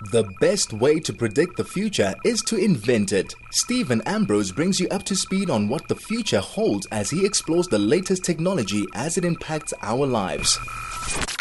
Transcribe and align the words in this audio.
The 0.00 0.32
best 0.38 0.72
way 0.72 1.00
to 1.00 1.12
predict 1.12 1.56
the 1.56 1.64
future 1.64 2.14
is 2.24 2.40
to 2.42 2.56
invent 2.56 3.10
it. 3.10 3.34
Steven 3.50 4.00
Ambrose 4.02 4.52
brings 4.52 4.78
you 4.78 4.86
up 4.90 5.02
to 5.06 5.16
speed 5.16 5.50
on 5.50 5.68
what 5.68 5.88
the 5.88 5.96
future 5.96 6.38
holds 6.38 6.86
as 6.92 7.10
he 7.10 7.26
explores 7.26 7.66
the 7.66 7.80
latest 7.80 8.24
technology 8.24 8.86
as 8.94 9.18
it 9.18 9.24
impacts 9.24 9.74
our 9.82 10.06
lives. 10.06 10.56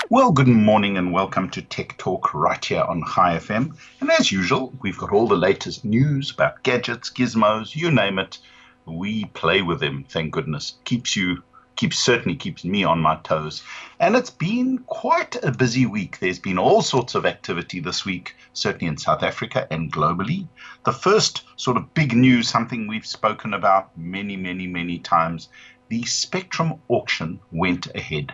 Well, 0.10 0.32
good 0.32 0.48
morning 0.48 0.98
and 0.98 1.14
welcome 1.14 1.52
to 1.52 1.62
Tech 1.62 2.00
Talk 2.00 2.34
right 2.34 2.66
here 2.66 2.82
on 2.82 3.04
Chai 3.04 3.38
FM. 3.38 3.78
And 4.02 4.10
as 4.10 4.32
usual, 4.32 4.74
we've 4.82 4.98
got 4.98 5.12
all 5.12 5.28
the 5.28 5.36
latest 5.36 5.86
news 5.86 6.32
about 6.32 6.64
gadgets, 6.64 7.12
gizmos, 7.12 7.76
you 7.76 7.92
name 7.92 8.18
it. 8.18 8.40
We 8.88 9.26
play 9.36 9.62
with 9.62 9.82
them, 9.82 10.04
thank 10.10 10.34
goodness. 10.34 10.80
Keeps 10.84 11.16
you 11.16 11.44
keeps 11.78 11.98
certainly 11.98 12.36
keeps 12.36 12.66
me 12.66 12.84
on 12.84 13.00
my 13.00 13.16
toes. 13.24 13.64
And 14.00 14.16
it's 14.16 14.30
been 14.30 14.80
quite 14.88 15.42
a 15.44 15.52
busy 15.52 15.86
week. 15.86 16.20
There's 16.20 16.40
been 16.40 16.58
all 16.58 16.82
sorts 16.82 17.16
of 17.16 17.26
activity 17.26 17.80
this 17.80 18.06
week, 18.06 18.36
certainly 18.54 18.88
in 18.88 18.98
South 18.98 19.24
Africa 19.24 19.68
and 19.72 19.92
globally. 19.92 20.48
The 20.86 20.92
first 20.92 21.44
sort 21.56 21.78
of 21.78 21.94
big 21.94 22.14
news, 22.14 22.50
something 22.50 22.88
we've 22.88 23.06
spoken 23.06 23.54
about 23.54 23.98
many, 23.98 24.36
many, 24.36 24.68
many 24.68 25.00
times, 25.00 25.50
the 25.90 26.04
Spectrum 26.04 26.82
auction 26.90 27.40
went 27.52 27.88
ahead. 27.96 28.34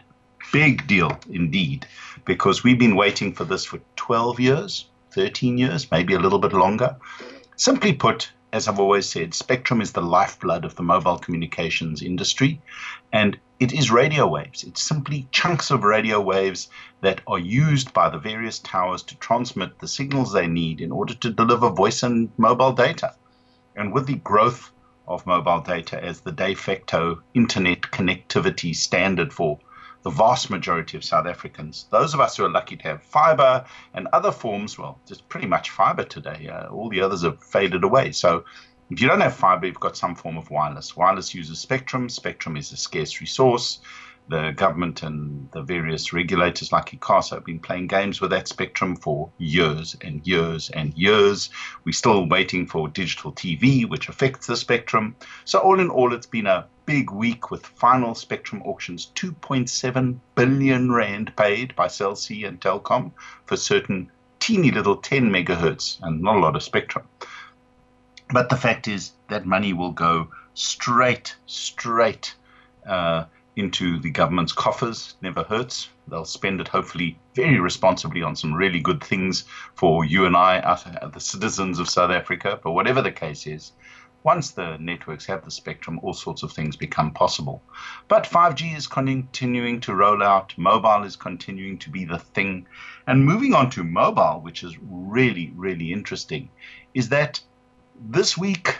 Big 0.51 0.87
deal 0.87 1.17
indeed, 1.29 1.85
because 2.25 2.63
we've 2.63 2.79
been 2.79 2.95
waiting 2.95 3.33
for 3.33 3.45
this 3.45 3.63
for 3.63 3.79
12 3.95 4.39
years, 4.39 4.85
13 5.11 5.57
years, 5.57 5.89
maybe 5.91 6.15
a 6.15 6.19
little 6.19 6.39
bit 6.39 6.53
longer. 6.53 6.95
Simply 7.55 7.93
put, 7.93 8.31
as 8.53 8.67
I've 8.67 8.79
always 8.79 9.09
said, 9.09 9.33
spectrum 9.33 9.81
is 9.81 9.93
the 9.93 10.01
lifeblood 10.01 10.63
of 10.63 10.75
the 10.75 10.83
mobile 10.83 11.17
communications 11.17 12.03
industry, 12.03 12.61
and 13.11 13.35
it 13.59 13.73
is 13.73 13.89
radio 13.89 14.27
waves. 14.27 14.63
It's 14.63 14.83
simply 14.83 15.27
chunks 15.31 15.71
of 15.71 15.83
radio 15.83 16.21
waves 16.21 16.69
that 17.01 17.21
are 17.25 17.39
used 17.39 17.93
by 17.93 18.09
the 18.09 18.19
various 18.19 18.59
towers 18.59 19.01
to 19.03 19.17
transmit 19.17 19.79
the 19.79 19.87
signals 19.87 20.31
they 20.31 20.45
need 20.45 20.81
in 20.81 20.91
order 20.91 21.15
to 21.15 21.31
deliver 21.31 21.69
voice 21.69 22.03
and 22.03 22.29
mobile 22.37 22.73
data. 22.73 23.15
And 23.75 23.91
with 23.91 24.05
the 24.05 24.17
growth 24.17 24.71
of 25.07 25.25
mobile 25.25 25.61
data 25.61 26.01
as 26.01 26.21
the 26.21 26.31
de 26.31 26.53
facto 26.53 27.23
internet 27.33 27.81
connectivity 27.81 28.75
standard 28.75 29.33
for 29.33 29.57
the 30.03 30.09
vast 30.09 30.49
majority 30.49 30.97
of 30.97 31.03
South 31.03 31.25
Africans. 31.25 31.87
Those 31.89 32.13
of 32.13 32.19
us 32.19 32.37
who 32.37 32.45
are 32.45 32.49
lucky 32.49 32.75
to 32.77 32.83
have 32.83 33.03
fiber 33.03 33.65
and 33.93 34.07
other 34.13 34.31
forms, 34.31 34.77
well, 34.77 34.99
just 35.07 35.27
pretty 35.29 35.47
much 35.47 35.69
fiber 35.69 36.03
today. 36.03 36.49
Uh, 36.49 36.67
all 36.67 36.89
the 36.89 37.01
others 37.01 37.23
have 37.23 37.41
faded 37.43 37.83
away. 37.83 38.11
So 38.11 38.43
if 38.89 39.01
you 39.01 39.07
don't 39.07 39.21
have 39.21 39.35
fiber, 39.35 39.65
you've 39.65 39.79
got 39.79 39.97
some 39.97 40.15
form 40.15 40.37
of 40.37 40.49
wireless. 40.51 40.95
Wireless 40.95 41.33
uses 41.33 41.59
spectrum. 41.59 42.09
Spectrum 42.09 42.57
is 42.57 42.71
a 42.71 42.77
scarce 42.77 43.21
resource 43.21 43.79
the 44.29 44.51
government 44.51 45.03
and 45.03 45.49
the 45.51 45.61
various 45.61 46.13
regulators 46.13 46.71
like 46.71 46.91
ICASA 46.91 47.31
have 47.31 47.45
been 47.45 47.59
playing 47.59 47.87
games 47.87 48.21
with 48.21 48.31
that 48.31 48.47
spectrum 48.47 48.95
for 48.95 49.29
years 49.37 49.97
and 50.01 50.25
years 50.25 50.69
and 50.69 50.93
years. 50.95 51.49
We're 51.83 51.93
still 51.93 52.27
waiting 52.27 52.67
for 52.67 52.87
digital 52.87 53.33
TV, 53.33 53.87
which 53.87 54.09
affects 54.09 54.47
the 54.47 54.55
spectrum. 54.55 55.15
So, 55.45 55.59
all 55.59 55.79
in 55.79 55.89
all, 55.89 56.13
it's 56.13 56.27
been 56.27 56.47
a 56.47 56.67
big 56.85 57.11
week 57.11 57.51
with 57.51 57.65
final 57.65 58.15
spectrum 58.15 58.61
auctions 58.63 59.11
2.7 59.15 60.19
billion 60.35 60.91
rand 60.91 61.35
paid 61.35 61.75
by 61.75 61.87
Cell 61.87 62.15
C 62.15 62.43
and 62.43 62.59
Telkom 62.59 63.11
for 63.45 63.57
certain 63.57 64.11
teeny 64.39 64.71
little 64.71 64.97
10 64.97 65.29
megahertz 65.29 65.97
and 66.01 66.21
not 66.21 66.35
a 66.35 66.39
lot 66.39 66.55
of 66.55 66.63
spectrum. 66.63 67.07
But 68.29 68.49
the 68.49 68.57
fact 68.57 68.87
is 68.87 69.11
that 69.29 69.45
money 69.45 69.73
will 69.73 69.91
go 69.91 70.29
straight, 70.53 71.35
straight. 71.45 72.35
Uh, 72.85 73.25
into 73.55 73.99
the 73.99 74.09
government's 74.09 74.51
coffers 74.51 75.15
never 75.21 75.43
hurts. 75.43 75.89
They'll 76.07 76.25
spend 76.25 76.59
it 76.59 76.67
hopefully 76.67 77.17
very 77.35 77.59
responsibly 77.59 78.23
on 78.23 78.35
some 78.35 78.53
really 78.53 78.79
good 78.79 79.03
things 79.03 79.45
for 79.75 80.03
you 80.03 80.25
and 80.25 80.35
I, 80.35 80.59
the 81.13 81.19
citizens 81.19 81.79
of 81.79 81.89
South 81.89 82.11
Africa. 82.11 82.59
But 82.61 82.71
whatever 82.71 83.01
the 83.01 83.11
case 83.11 83.45
is, 83.45 83.71
once 84.23 84.51
the 84.51 84.77
networks 84.77 85.25
have 85.25 85.43
the 85.43 85.51
spectrum, 85.51 85.99
all 86.01 86.13
sorts 86.13 86.43
of 86.43 86.51
things 86.51 86.75
become 86.75 87.11
possible. 87.11 87.61
But 88.07 88.23
5G 88.23 88.75
is 88.75 88.87
continuing 88.87 89.81
to 89.81 89.93
roll 89.93 90.23
out, 90.23 90.53
mobile 90.57 91.03
is 91.03 91.15
continuing 91.15 91.77
to 91.79 91.89
be 91.89 92.05
the 92.05 92.19
thing. 92.19 92.65
And 93.05 93.25
moving 93.25 93.53
on 93.53 93.69
to 93.71 93.83
mobile, 93.83 94.39
which 94.41 94.63
is 94.63 94.77
really, 94.81 95.51
really 95.55 95.91
interesting, 95.91 96.49
is 96.93 97.09
that 97.09 97.41
this 97.99 98.37
week 98.37 98.77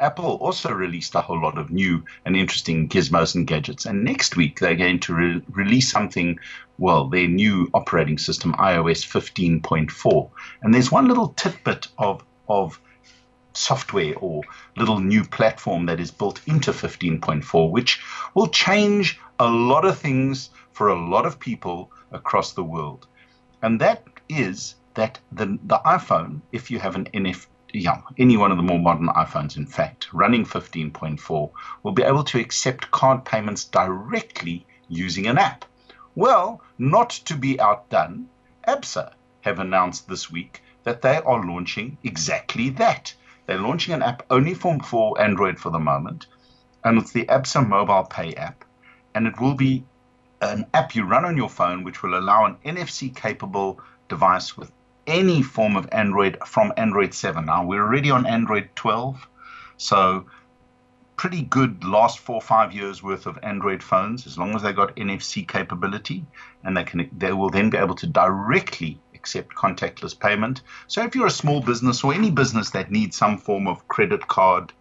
Apple 0.00 0.38
also 0.40 0.72
released 0.72 1.14
a 1.14 1.20
whole 1.20 1.40
lot 1.40 1.58
of 1.58 1.70
new 1.70 2.02
and 2.24 2.34
interesting 2.34 2.88
gizmos 2.88 3.34
and 3.34 3.46
gadgets. 3.46 3.84
And 3.84 4.02
next 4.02 4.34
week, 4.34 4.58
they're 4.58 4.74
going 4.74 5.00
to 5.00 5.14
re- 5.14 5.42
release 5.50 5.90
something, 5.90 6.38
well, 6.78 7.08
their 7.08 7.28
new 7.28 7.70
operating 7.74 8.16
system, 8.16 8.54
iOS 8.54 9.06
15.4. 9.06 10.30
And 10.62 10.74
there's 10.74 10.90
one 10.90 11.06
little 11.06 11.28
tidbit 11.28 11.88
of, 11.98 12.24
of 12.48 12.80
software 13.52 14.14
or 14.16 14.42
little 14.76 15.00
new 15.00 15.24
platform 15.24 15.86
that 15.86 16.00
is 16.00 16.10
built 16.10 16.40
into 16.46 16.72
15.4, 16.72 17.70
which 17.70 18.00
will 18.34 18.48
change 18.48 19.20
a 19.38 19.48
lot 19.48 19.84
of 19.84 19.98
things 19.98 20.50
for 20.72 20.88
a 20.88 21.08
lot 21.08 21.26
of 21.26 21.38
people 21.38 21.90
across 22.12 22.52
the 22.52 22.64
world. 22.64 23.06
And 23.62 23.80
that 23.80 24.04
is 24.28 24.76
that 24.94 25.18
the, 25.32 25.58
the 25.64 25.78
iPhone, 25.84 26.40
if 26.52 26.70
you 26.70 26.78
have 26.78 26.96
an 26.96 27.08
NF, 27.12 27.46
yeah, 27.72 28.00
any 28.18 28.36
one 28.36 28.50
of 28.50 28.56
the 28.56 28.62
more 28.62 28.78
modern 28.78 29.08
iPhones, 29.08 29.56
in 29.56 29.66
fact, 29.66 30.12
running 30.12 30.44
15.4, 30.44 31.50
will 31.82 31.92
be 31.92 32.02
able 32.02 32.24
to 32.24 32.40
accept 32.40 32.90
card 32.90 33.24
payments 33.24 33.64
directly 33.64 34.66
using 34.88 35.26
an 35.26 35.38
app. 35.38 35.64
Well, 36.14 36.62
not 36.78 37.10
to 37.10 37.36
be 37.36 37.60
outdone, 37.60 38.28
Absa 38.66 39.12
have 39.42 39.58
announced 39.58 40.08
this 40.08 40.30
week 40.30 40.62
that 40.82 41.02
they 41.02 41.18
are 41.18 41.44
launching 41.44 41.98
exactly 42.02 42.70
that. 42.70 43.14
They're 43.50 43.58
launching 43.58 43.94
an 43.94 44.02
app 44.04 44.22
only 44.30 44.54
for, 44.54 44.78
for 44.78 45.20
Android 45.20 45.58
for 45.58 45.70
the 45.70 45.80
moment, 45.80 46.28
and 46.84 46.98
it's 46.98 47.10
the 47.10 47.24
Absa 47.24 47.68
Mobile 47.68 48.04
Pay 48.04 48.32
app, 48.34 48.64
and 49.12 49.26
it 49.26 49.40
will 49.40 49.54
be 49.54 49.84
an 50.40 50.66
app 50.72 50.94
you 50.94 51.02
run 51.02 51.24
on 51.24 51.36
your 51.36 51.48
phone 51.48 51.82
which 51.82 52.00
will 52.00 52.16
allow 52.16 52.44
an 52.44 52.58
NFC 52.64 53.12
capable 53.12 53.80
device 54.08 54.56
with 54.56 54.70
any 55.04 55.42
form 55.42 55.74
of 55.74 55.88
Android 55.90 56.38
from 56.46 56.72
Android 56.76 57.12
7. 57.12 57.44
Now, 57.44 57.66
we're 57.66 57.82
already 57.82 58.12
on 58.12 58.24
Android 58.24 58.68
12, 58.76 59.26
so 59.78 60.26
pretty 61.16 61.42
good 61.42 61.82
last 61.82 62.20
four 62.20 62.36
or 62.36 62.42
five 62.42 62.72
years 62.72 63.02
worth 63.02 63.26
of 63.26 63.36
Android 63.42 63.82
phones, 63.82 64.28
as 64.28 64.38
long 64.38 64.54
as 64.54 64.62
they 64.62 64.72
got 64.72 64.94
NFC 64.94 65.44
capability, 65.48 66.24
and 66.62 66.76
they 66.76 66.84
can 66.84 67.10
they 67.18 67.32
will 67.32 67.50
then 67.50 67.68
be 67.68 67.78
able 67.78 67.96
to 67.96 68.06
directly 68.06 69.00
accept 69.20 69.54
contactless 69.54 70.18
payment. 70.18 70.62
So 70.86 71.04
if 71.04 71.14
you're 71.14 71.26
a 71.26 71.42
small 71.42 71.60
business 71.60 72.02
or 72.02 72.14
any 72.14 72.30
business 72.30 72.70
that 72.70 72.90
needs 72.90 73.16
some 73.16 73.36
form 73.38 73.68
of 73.68 73.86
credit 73.88 74.26
card 74.26 74.72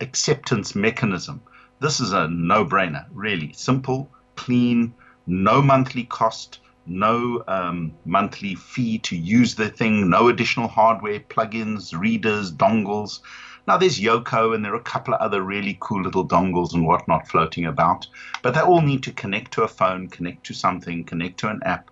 acceptance 0.00 0.74
mechanism, 0.74 1.42
this 1.80 2.00
is 2.00 2.12
a 2.12 2.28
no-brainer. 2.28 3.06
Really 3.12 3.52
simple, 3.52 4.10
clean, 4.36 4.94
no 5.26 5.60
monthly 5.60 6.04
cost 6.04 6.60
no 6.88 7.44
um, 7.46 7.92
monthly 8.04 8.54
fee 8.54 8.98
to 8.98 9.16
use 9.16 9.54
the 9.54 9.68
thing, 9.68 10.08
no 10.08 10.28
additional 10.28 10.68
hardware, 10.68 11.20
plugins, 11.20 11.98
readers, 11.98 12.50
dongles. 12.52 13.20
Now 13.66 13.76
there's 13.76 14.00
Yoco 14.00 14.54
and 14.54 14.64
there 14.64 14.72
are 14.72 14.80
a 14.80 14.92
couple 14.94 15.14
of 15.14 15.20
other 15.20 15.42
really 15.42 15.76
cool 15.80 16.02
little 16.02 16.26
dongles 16.26 16.72
and 16.72 16.86
whatnot 16.86 17.28
floating 17.28 17.66
about, 17.66 18.06
but 18.42 18.54
they 18.54 18.60
all 18.60 18.80
need 18.80 19.02
to 19.02 19.12
connect 19.12 19.52
to 19.52 19.62
a 19.62 19.68
phone, 19.68 20.08
connect 20.08 20.46
to 20.46 20.54
something, 20.54 21.04
connect 21.04 21.38
to 21.40 21.48
an 21.48 21.60
app. 21.64 21.90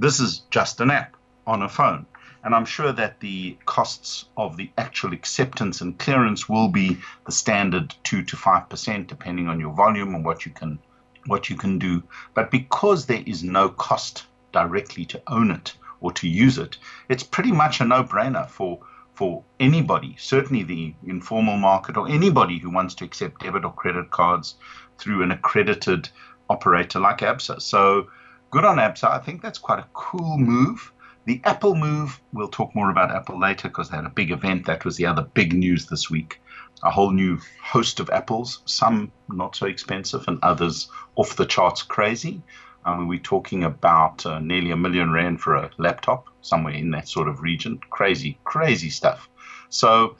This 0.00 0.20
is 0.20 0.42
just 0.50 0.80
an 0.80 0.92
app 0.92 1.16
on 1.46 1.62
a 1.62 1.68
phone. 1.68 2.06
And 2.44 2.54
I'm 2.54 2.64
sure 2.64 2.92
that 2.92 3.18
the 3.18 3.58
costs 3.64 4.26
of 4.36 4.56
the 4.56 4.70
actual 4.78 5.12
acceptance 5.12 5.80
and 5.80 5.98
clearance 5.98 6.48
will 6.48 6.68
be 6.68 6.98
the 7.26 7.32
standard 7.32 7.94
2 8.04 8.22
to 8.22 8.36
5%, 8.36 9.06
depending 9.08 9.48
on 9.48 9.58
your 9.58 9.74
volume 9.74 10.14
and 10.14 10.24
what 10.24 10.46
you 10.46 10.52
can 10.52 10.78
what 11.26 11.50
you 11.50 11.56
can 11.56 11.78
do. 11.78 12.02
But 12.34 12.50
because 12.50 13.06
there 13.06 13.24
is 13.26 13.42
no 13.42 13.68
cost 13.68 14.26
directly 14.52 15.04
to 15.06 15.22
own 15.26 15.50
it 15.50 15.74
or 16.00 16.12
to 16.12 16.28
use 16.28 16.58
it, 16.58 16.78
it's 17.08 17.24
pretty 17.24 17.52
much 17.52 17.80
a 17.80 17.84
no 17.84 18.04
brainer 18.04 18.48
for 18.48 18.78
for 19.14 19.42
anybody, 19.58 20.14
certainly 20.16 20.62
the 20.62 20.94
informal 21.04 21.56
market 21.56 21.96
or 21.96 22.08
anybody 22.08 22.56
who 22.58 22.70
wants 22.70 22.94
to 22.94 23.04
accept 23.04 23.40
debit 23.40 23.64
or 23.64 23.72
credit 23.72 24.12
cards 24.12 24.54
through 24.96 25.24
an 25.24 25.32
accredited 25.32 26.08
operator 26.48 27.00
like 27.00 27.18
ABSA. 27.18 27.60
So 27.60 28.06
good 28.50 28.64
on 28.64 28.76
ABSA. 28.76 29.08
I 29.08 29.18
think 29.18 29.42
that's 29.42 29.58
quite 29.58 29.78
a 29.78 29.86
cool 29.92 30.38
move. 30.38 30.92
The 31.26 31.40
Apple 31.44 31.74
move, 31.74 32.20
we'll 32.32 32.48
talk 32.48 32.74
more 32.74 32.90
about 32.90 33.10
Apple 33.10 33.38
later 33.38 33.68
because 33.68 33.90
they 33.90 33.96
had 33.96 34.06
a 34.06 34.10
big 34.10 34.30
event. 34.30 34.66
That 34.66 34.84
was 34.84 34.96
the 34.96 35.06
other 35.06 35.22
big 35.22 35.52
news 35.52 35.86
this 35.86 36.08
week 36.08 36.40
a 36.82 36.90
whole 36.90 37.10
new 37.10 37.38
host 37.62 38.00
of 38.00 38.10
apples, 38.10 38.60
some 38.64 39.10
not 39.28 39.56
so 39.56 39.66
expensive 39.66 40.24
and 40.28 40.38
others 40.42 40.88
off 41.16 41.36
the 41.36 41.46
charts 41.46 41.82
crazy. 41.82 42.42
Um, 42.84 43.08
we're 43.08 43.18
talking 43.18 43.64
about 43.64 44.24
uh, 44.24 44.38
nearly 44.38 44.70
a 44.70 44.76
million 44.76 45.10
rand 45.10 45.40
for 45.40 45.56
a 45.56 45.70
laptop, 45.78 46.28
somewhere 46.42 46.74
in 46.74 46.90
that 46.92 47.08
sort 47.08 47.28
of 47.28 47.40
region. 47.40 47.80
Crazy, 47.90 48.38
crazy 48.44 48.90
stuff. 48.90 49.28
So, 49.68 50.16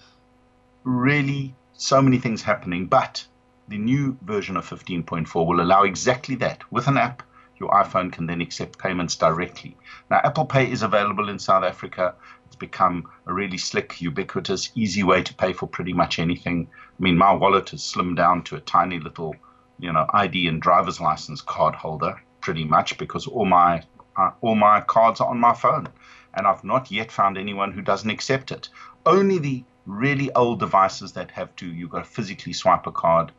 really, 0.84 1.54
so 1.74 2.02
many 2.02 2.18
things 2.18 2.42
happening. 2.42 2.86
But 2.86 3.24
the 3.68 3.78
new 3.78 4.18
version 4.22 4.56
of 4.56 4.68
15.4 4.68 5.46
will 5.46 5.60
allow 5.60 5.84
exactly 5.84 6.34
that. 6.36 6.70
With 6.70 6.88
an 6.88 6.98
app, 6.98 7.22
your 7.58 7.70
iPhone 7.70 8.12
can 8.12 8.26
then 8.26 8.40
accept 8.40 8.78
payments 8.78 9.16
directly. 9.16 9.76
Now, 10.10 10.20
Apple 10.24 10.46
Pay 10.46 10.70
is 10.70 10.82
available 10.82 11.28
in 11.28 11.38
South 11.38 11.64
Africa. 11.64 12.14
It's 12.46 12.56
become 12.56 13.10
a 13.26 13.32
really 13.32 13.58
slick, 13.58 14.00
ubiquitous, 14.00 14.70
easy 14.74 15.02
way 15.02 15.22
to 15.22 15.34
pay 15.34 15.52
for 15.52 15.66
pretty 15.66 15.92
much 15.92 16.18
anything. 16.18 16.68
I 16.72 17.02
mean, 17.02 17.18
my 17.18 17.32
wallet 17.32 17.70
has 17.70 17.82
slimmed 17.82 18.16
down 18.16 18.42
to 18.44 18.56
a 18.56 18.60
tiny 18.60 18.98
little, 18.98 19.34
you 19.78 19.92
know, 19.92 20.06
ID 20.12 20.46
and 20.48 20.62
driver's 20.62 21.00
license 21.00 21.40
card 21.40 21.74
holder, 21.74 22.20
pretty 22.40 22.64
much 22.64 22.98
because 22.98 23.26
all 23.26 23.44
my 23.44 23.82
uh, 24.16 24.30
all 24.40 24.56
my 24.56 24.80
cards 24.80 25.20
are 25.20 25.28
on 25.28 25.38
my 25.38 25.54
phone, 25.54 25.88
and 26.34 26.46
I've 26.46 26.64
not 26.64 26.90
yet 26.90 27.12
found 27.12 27.38
anyone 27.38 27.72
who 27.72 27.82
doesn't 27.82 28.10
accept 28.10 28.50
it. 28.50 28.68
Only 29.06 29.38
the 29.38 29.64
really 29.86 30.32
old 30.34 30.58
devices 30.58 31.12
that 31.12 31.30
have 31.30 31.54
to 31.56 31.66
you've 31.66 31.90
got 31.90 32.04
to 32.04 32.10
physically 32.10 32.52
swipe 32.52 32.86
a 32.86 32.92
card, 32.92 33.32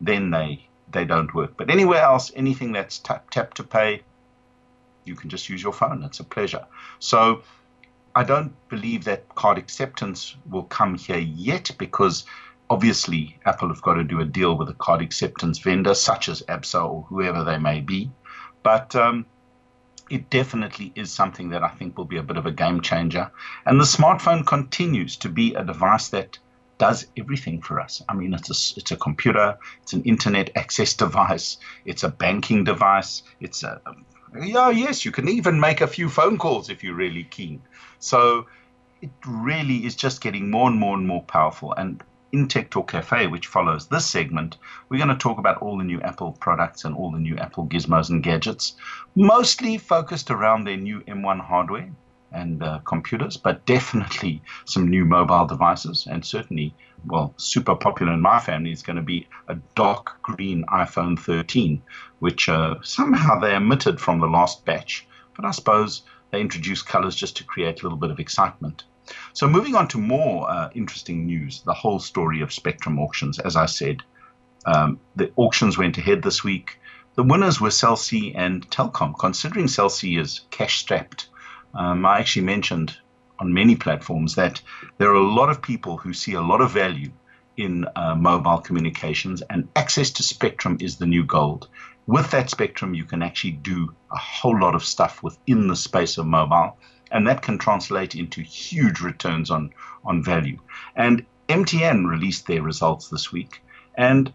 then 0.00 0.30
they 0.30 0.66
they 0.92 1.04
don't 1.04 1.34
work. 1.34 1.56
But 1.56 1.70
anywhere 1.70 2.02
else, 2.02 2.32
anything 2.36 2.72
that's 2.72 2.98
tap, 2.98 3.30
tap 3.30 3.54
to 3.54 3.64
pay, 3.64 4.02
you 5.04 5.14
can 5.14 5.30
just 5.30 5.48
use 5.48 5.62
your 5.62 5.72
phone. 5.72 6.02
It's 6.04 6.20
a 6.20 6.24
pleasure. 6.24 6.66
So 6.98 7.42
I 8.14 8.24
don't 8.24 8.52
believe 8.68 9.04
that 9.04 9.34
card 9.34 9.58
acceptance 9.58 10.36
will 10.48 10.64
come 10.64 10.96
here 10.96 11.18
yet 11.18 11.70
because 11.78 12.24
obviously 12.68 13.38
Apple 13.44 13.68
have 13.68 13.82
got 13.82 13.94
to 13.94 14.04
do 14.04 14.20
a 14.20 14.24
deal 14.24 14.56
with 14.56 14.68
a 14.68 14.74
card 14.74 15.02
acceptance 15.02 15.58
vendor 15.58 15.94
such 15.94 16.28
as 16.28 16.42
Absa 16.42 16.88
or 16.88 17.02
whoever 17.02 17.44
they 17.44 17.58
may 17.58 17.80
be. 17.80 18.10
But 18.62 18.94
um, 18.94 19.26
it 20.10 20.28
definitely 20.30 20.92
is 20.94 21.10
something 21.10 21.48
that 21.50 21.62
I 21.62 21.68
think 21.68 21.96
will 21.96 22.04
be 22.04 22.18
a 22.18 22.22
bit 22.22 22.36
of 22.36 22.46
a 22.46 22.52
game 22.52 22.80
changer. 22.82 23.30
And 23.64 23.80
the 23.80 23.84
smartphone 23.84 24.46
continues 24.46 25.16
to 25.16 25.28
be 25.28 25.54
a 25.54 25.64
device 25.64 26.08
that 26.08 26.38
does 26.82 27.06
everything 27.16 27.62
for 27.62 27.78
us. 27.78 28.02
I 28.08 28.14
mean, 28.14 28.34
it's 28.34 28.50
a, 28.50 28.76
it's 28.76 28.90
a 28.90 28.96
computer, 28.96 29.56
it's 29.82 29.92
an 29.92 30.02
internet 30.02 30.50
access 30.56 30.94
device, 31.04 31.58
it's 31.84 32.02
a 32.02 32.08
banking 32.08 32.64
device, 32.64 33.22
it's 33.38 33.62
a, 33.62 33.80
yeah, 34.42 34.68
yes, 34.70 35.04
you 35.04 35.12
can 35.12 35.28
even 35.28 35.60
make 35.60 35.80
a 35.80 35.86
few 35.86 36.08
phone 36.08 36.38
calls 36.38 36.70
if 36.70 36.82
you're 36.82 36.96
really 36.96 37.22
keen. 37.22 37.62
So 38.00 38.46
it 39.00 39.10
really 39.24 39.86
is 39.86 39.94
just 39.94 40.20
getting 40.20 40.50
more 40.50 40.68
and 40.68 40.76
more 40.76 40.96
and 40.96 41.06
more 41.06 41.22
powerful. 41.22 41.72
And 41.72 42.02
in 42.32 42.48
Tech 42.48 42.70
Talk 42.70 42.90
Cafe, 42.90 43.28
which 43.28 43.46
follows 43.46 43.86
this 43.86 44.10
segment, 44.10 44.56
we're 44.88 44.96
going 44.96 45.16
to 45.16 45.24
talk 45.26 45.38
about 45.38 45.58
all 45.58 45.78
the 45.78 45.84
new 45.84 46.00
Apple 46.00 46.32
products 46.32 46.84
and 46.84 46.96
all 46.96 47.12
the 47.12 47.20
new 47.20 47.36
Apple 47.36 47.68
gizmos 47.68 48.10
and 48.10 48.24
gadgets, 48.24 48.74
mostly 49.14 49.78
focused 49.78 50.32
around 50.32 50.64
their 50.64 50.78
new 50.78 51.00
M1 51.02 51.46
hardware 51.46 51.92
and 52.34 52.62
uh, 52.62 52.78
computers, 52.84 53.36
but 53.36 53.64
definitely 53.66 54.42
some 54.64 54.88
new 54.88 55.04
mobile 55.04 55.46
devices. 55.46 56.06
And 56.10 56.24
certainly, 56.24 56.74
well, 57.06 57.34
super 57.36 57.74
popular 57.74 58.12
in 58.12 58.20
my 58.20 58.38
family 58.40 58.72
is 58.72 58.82
going 58.82 58.96
to 58.96 59.02
be 59.02 59.28
a 59.48 59.56
dark 59.74 60.22
green 60.22 60.64
iPhone 60.72 61.18
13, 61.18 61.82
which 62.18 62.48
uh, 62.48 62.76
somehow 62.82 63.38
they 63.38 63.54
omitted 63.54 64.00
from 64.00 64.20
the 64.20 64.26
last 64.26 64.64
batch. 64.64 65.06
But 65.36 65.44
I 65.44 65.50
suppose 65.50 66.02
they 66.30 66.40
introduced 66.40 66.86
colors 66.86 67.14
just 67.14 67.36
to 67.36 67.44
create 67.44 67.80
a 67.80 67.84
little 67.84 67.98
bit 67.98 68.10
of 68.10 68.20
excitement. 68.20 68.84
So, 69.32 69.48
moving 69.48 69.74
on 69.74 69.88
to 69.88 69.98
more 69.98 70.48
uh, 70.50 70.70
interesting 70.74 71.26
news, 71.26 71.62
the 71.62 71.74
whole 71.74 71.98
story 71.98 72.40
of 72.40 72.52
Spectrum 72.52 72.98
auctions. 72.98 73.38
As 73.38 73.56
I 73.56 73.66
said, 73.66 74.02
um, 74.64 75.00
the 75.16 75.32
auctions 75.36 75.76
went 75.76 75.98
ahead 75.98 76.22
this 76.22 76.44
week. 76.44 76.78
The 77.14 77.22
winners 77.22 77.60
were 77.60 77.70
Cell 77.70 77.96
C 77.96 78.32
and 78.34 78.68
Telkom. 78.70 79.18
Considering 79.18 79.68
Cell 79.68 79.90
C 79.90 80.16
is 80.16 80.42
cash 80.50 80.78
strapped, 80.78 81.28
um, 81.74 82.04
I 82.04 82.18
actually 82.18 82.44
mentioned 82.44 82.96
on 83.38 83.52
many 83.52 83.76
platforms 83.76 84.34
that 84.36 84.60
there 84.98 85.10
are 85.10 85.14
a 85.14 85.34
lot 85.34 85.50
of 85.50 85.62
people 85.62 85.96
who 85.96 86.12
see 86.12 86.34
a 86.34 86.40
lot 86.40 86.60
of 86.60 86.70
value 86.70 87.10
in 87.56 87.86
uh, 87.96 88.14
mobile 88.14 88.58
communications, 88.58 89.42
and 89.50 89.68
access 89.76 90.10
to 90.10 90.22
spectrum 90.22 90.78
is 90.80 90.96
the 90.96 91.06
new 91.06 91.24
gold. 91.24 91.68
With 92.06 92.30
that 92.30 92.50
spectrum, 92.50 92.94
you 92.94 93.04
can 93.04 93.22
actually 93.22 93.52
do 93.52 93.94
a 94.10 94.16
whole 94.16 94.58
lot 94.58 94.74
of 94.74 94.84
stuff 94.84 95.22
within 95.22 95.68
the 95.68 95.76
space 95.76 96.18
of 96.18 96.26
mobile 96.26 96.76
and 97.12 97.28
that 97.28 97.42
can 97.42 97.58
translate 97.58 98.14
into 98.14 98.40
huge 98.40 99.00
returns 99.00 99.50
on, 99.50 99.70
on 100.04 100.24
value. 100.24 100.58
And 100.96 101.24
MTN 101.48 102.08
released 102.08 102.46
their 102.46 102.62
results 102.62 103.08
this 103.08 103.30
week 103.30 103.62
and 103.94 104.32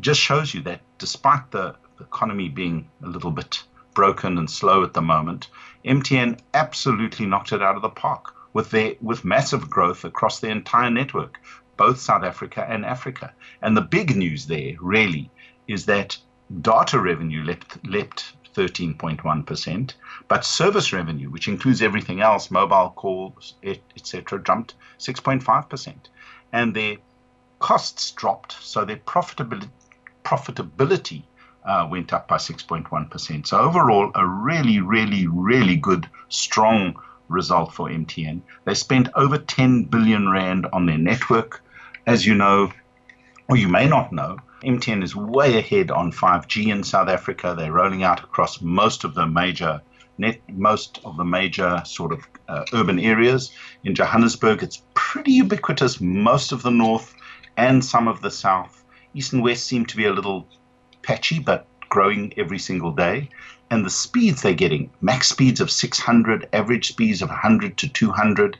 just 0.00 0.20
shows 0.20 0.54
you 0.54 0.62
that 0.62 0.80
despite 0.98 1.50
the 1.50 1.74
economy 2.00 2.48
being 2.48 2.88
a 3.02 3.08
little 3.08 3.32
bit 3.32 3.64
broken 3.94 4.38
and 4.38 4.50
slow 4.50 4.82
at 4.82 4.94
the 4.94 5.02
moment, 5.02 5.48
MTN 5.84 6.38
absolutely 6.54 7.26
knocked 7.26 7.52
it 7.52 7.62
out 7.62 7.76
of 7.76 7.82
the 7.82 7.88
park 7.88 8.34
with 8.52 8.70
their 8.70 8.94
with 9.00 9.24
massive 9.24 9.70
growth 9.70 10.04
across 10.04 10.40
the 10.40 10.48
entire 10.48 10.90
network, 10.90 11.40
both 11.76 11.98
South 11.98 12.22
Africa 12.22 12.66
and 12.68 12.84
Africa. 12.84 13.32
And 13.62 13.76
the 13.76 13.80
big 13.80 14.16
news 14.16 14.46
there 14.46 14.74
really 14.80 15.30
is 15.66 15.86
that 15.86 16.18
data 16.60 17.00
revenue 17.00 17.42
leapt, 17.42 17.84
leapt 17.86 18.32
13.1%, 18.54 19.94
but 20.28 20.44
service 20.44 20.92
revenue, 20.92 21.30
which 21.30 21.48
includes 21.48 21.80
everything 21.80 22.20
else, 22.20 22.50
mobile 22.50 22.92
calls, 22.94 23.54
etc., 23.64 24.42
jumped 24.42 24.74
6.5%. 24.98 25.94
And 26.52 26.74
their 26.74 26.96
costs 27.58 28.10
dropped, 28.10 28.52
so 28.52 28.84
their 28.84 28.96
profitability, 28.96 29.70
profitability 30.24 31.22
uh, 31.64 31.86
went 31.90 32.12
up 32.12 32.28
by 32.28 32.36
6.1%. 32.36 33.46
So 33.46 33.58
overall, 33.58 34.10
a 34.14 34.26
really, 34.26 34.80
really, 34.80 35.26
really 35.26 35.76
good, 35.76 36.08
strong 36.28 37.00
result 37.28 37.72
for 37.72 37.88
MTN. 37.88 38.42
They 38.64 38.74
spent 38.74 39.08
over 39.14 39.38
10 39.38 39.84
billion 39.84 40.28
rand 40.28 40.66
on 40.72 40.86
their 40.86 40.98
network. 40.98 41.62
As 42.06 42.26
you 42.26 42.34
know, 42.34 42.72
or 43.48 43.56
you 43.56 43.68
may 43.68 43.86
not 43.86 44.12
know, 44.12 44.38
MTN 44.62 45.02
is 45.02 45.16
way 45.16 45.58
ahead 45.58 45.90
on 45.90 46.12
5G 46.12 46.68
in 46.68 46.84
South 46.84 47.08
Africa. 47.08 47.54
They're 47.56 47.72
rolling 47.72 48.02
out 48.02 48.22
across 48.22 48.60
most 48.60 49.04
of 49.04 49.14
the 49.14 49.26
major 49.26 49.80
net, 50.18 50.40
most 50.48 51.00
of 51.04 51.16
the 51.16 51.24
major 51.24 51.82
sort 51.84 52.12
of 52.12 52.26
uh, 52.48 52.64
urban 52.72 52.98
areas. 52.98 53.52
In 53.84 53.94
Johannesburg, 53.94 54.62
it's 54.62 54.82
pretty 54.94 55.32
ubiquitous. 55.32 56.00
Most 56.00 56.52
of 56.52 56.62
the 56.62 56.70
north 56.70 57.14
and 57.56 57.84
some 57.84 58.08
of 58.08 58.20
the 58.20 58.30
south. 58.30 58.84
East 59.14 59.32
and 59.32 59.42
west 59.42 59.66
seem 59.66 59.84
to 59.86 59.96
be 59.96 60.06
a 60.06 60.12
little 60.12 60.48
patchy, 61.02 61.38
but 61.38 61.66
growing 61.88 62.32
every 62.36 62.58
single 62.58 62.92
day. 62.92 63.28
And 63.70 63.84
the 63.84 63.90
speeds 63.90 64.42
they're 64.42 64.54
getting, 64.54 64.90
max 65.00 65.28
speeds 65.28 65.60
of 65.60 65.70
600, 65.70 66.48
average 66.52 66.88
speeds 66.88 67.22
of 67.22 67.28
100 67.28 67.76
to 67.78 67.88
200. 67.88 68.58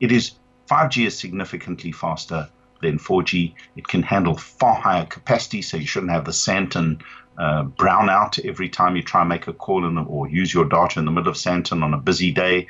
It 0.00 0.12
is 0.12 0.32
5G 0.68 1.06
is 1.06 1.18
significantly 1.18 1.92
faster 1.92 2.48
than 2.80 2.98
4G. 2.98 3.54
It 3.76 3.88
can 3.88 4.02
handle 4.02 4.36
far 4.36 4.74
higher 4.74 5.06
capacity, 5.06 5.62
so 5.62 5.76
you 5.76 5.86
shouldn't 5.86 6.12
have 6.12 6.24
the 6.24 6.30
Sandton 6.30 7.02
uh, 7.38 7.64
brownout 7.64 8.44
every 8.44 8.68
time 8.68 8.96
you 8.96 9.02
try 9.02 9.20
and 9.20 9.28
make 9.28 9.48
a 9.48 9.52
call 9.52 9.86
in 9.86 9.94
the, 9.94 10.02
or 10.02 10.28
use 10.28 10.54
your 10.54 10.64
data 10.64 10.98
in 10.98 11.04
the 11.04 11.10
middle 11.10 11.30
of 11.30 11.36
Sandton 11.36 11.82
on 11.82 11.94
a 11.94 11.98
busy 11.98 12.32
day. 12.32 12.68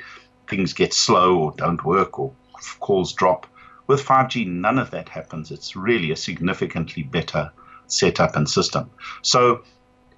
Things 0.49 0.73
get 0.73 0.93
slow 0.93 1.37
or 1.37 1.53
don't 1.57 1.83
work 1.83 2.19
or 2.19 2.33
calls 2.79 3.13
drop. 3.13 3.47
With 3.87 4.03
5G, 4.03 4.47
none 4.47 4.79
of 4.79 4.91
that 4.91 5.09
happens. 5.09 5.51
It's 5.51 5.75
really 5.75 6.11
a 6.11 6.15
significantly 6.15 7.03
better 7.03 7.51
setup 7.87 8.35
and 8.35 8.49
system. 8.49 8.89
So 9.21 9.63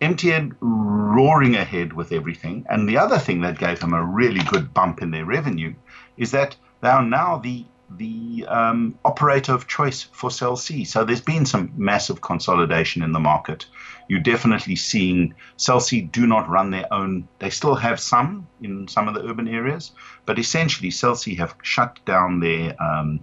MTN 0.01 0.55
roaring 0.59 1.55
ahead 1.55 1.93
with 1.93 2.12
everything. 2.12 2.65
And 2.69 2.88
the 2.88 2.97
other 2.97 3.17
thing 3.17 3.41
that 3.41 3.57
gave 3.57 3.79
them 3.79 3.93
a 3.93 4.03
really 4.03 4.41
good 4.41 4.74
bump 4.74 5.01
in 5.01 5.12
their 5.12 5.25
revenue 5.25 5.74
is 6.17 6.31
that 6.31 6.55
they 6.81 6.89
are 6.89 7.03
now 7.03 7.38
the 7.38 7.65
the 7.89 8.45
um, 8.50 9.00
operator 9.05 9.53
of 9.53 9.67
choice 9.67 10.03
for 10.03 10.29
Cell 10.29 10.57
C. 10.57 10.83
So 10.83 11.05
there's 11.05 11.21
been 11.21 11.45
some 11.45 11.71
massive 11.77 12.19
consolidation 12.19 13.01
in 13.01 13.13
the 13.13 13.19
market. 13.19 13.65
You're 14.09 14.19
definitely 14.19 14.75
seeing 14.75 15.33
Cell 15.55 15.79
C 15.79 16.01
do 16.01 16.27
not 16.27 16.50
run 16.50 16.71
their 16.71 16.91
own. 16.93 17.27
They 17.39 17.50
still 17.50 17.75
have 17.75 18.00
some 18.00 18.47
in 18.62 18.89
some 18.89 19.07
of 19.07 19.13
the 19.13 19.25
urban 19.25 19.47
areas, 19.47 19.91
but 20.25 20.38
essentially 20.38 20.91
Cell 20.91 21.15
C 21.15 21.36
have 21.36 21.55
shut 21.63 22.00
down 22.05 22.41
their 22.41 22.75
um, 22.81 23.21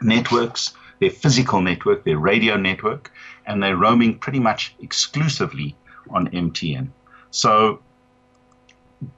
networks, 0.00 0.74
their 1.00 1.10
physical 1.10 1.60
network, 1.60 2.04
their 2.04 2.18
radio 2.18 2.56
network, 2.56 3.12
and 3.46 3.62
they're 3.62 3.76
roaming 3.76 4.18
pretty 4.18 4.40
much 4.40 4.74
exclusively 4.80 5.76
on 6.10 6.28
MTN. 6.28 6.88
So 7.30 7.80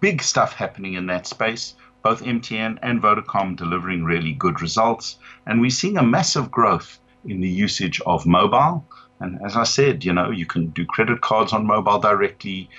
big 0.00 0.22
stuff 0.22 0.52
happening 0.52 0.94
in 0.94 1.06
that 1.06 1.26
space 1.26 1.74
both 2.06 2.22
MTN 2.22 2.78
and 2.82 3.02
Vodacom 3.02 3.56
delivering 3.56 4.04
really 4.04 4.32
good 4.32 4.62
results. 4.62 5.18
And 5.44 5.60
we're 5.60 5.70
seeing 5.70 5.98
a 5.98 6.04
massive 6.04 6.52
growth 6.52 7.00
in 7.24 7.40
the 7.40 7.48
usage 7.48 8.00
of 8.06 8.24
mobile. 8.26 8.86
And 9.18 9.40
as 9.44 9.56
I 9.56 9.64
said, 9.64 10.04
you 10.04 10.12
know, 10.12 10.30
you 10.30 10.46
can 10.46 10.68
do 10.68 10.86
credit 10.86 11.20
cards 11.20 11.52
on 11.52 11.66
mobile 11.66 11.98
directly. 11.98 12.70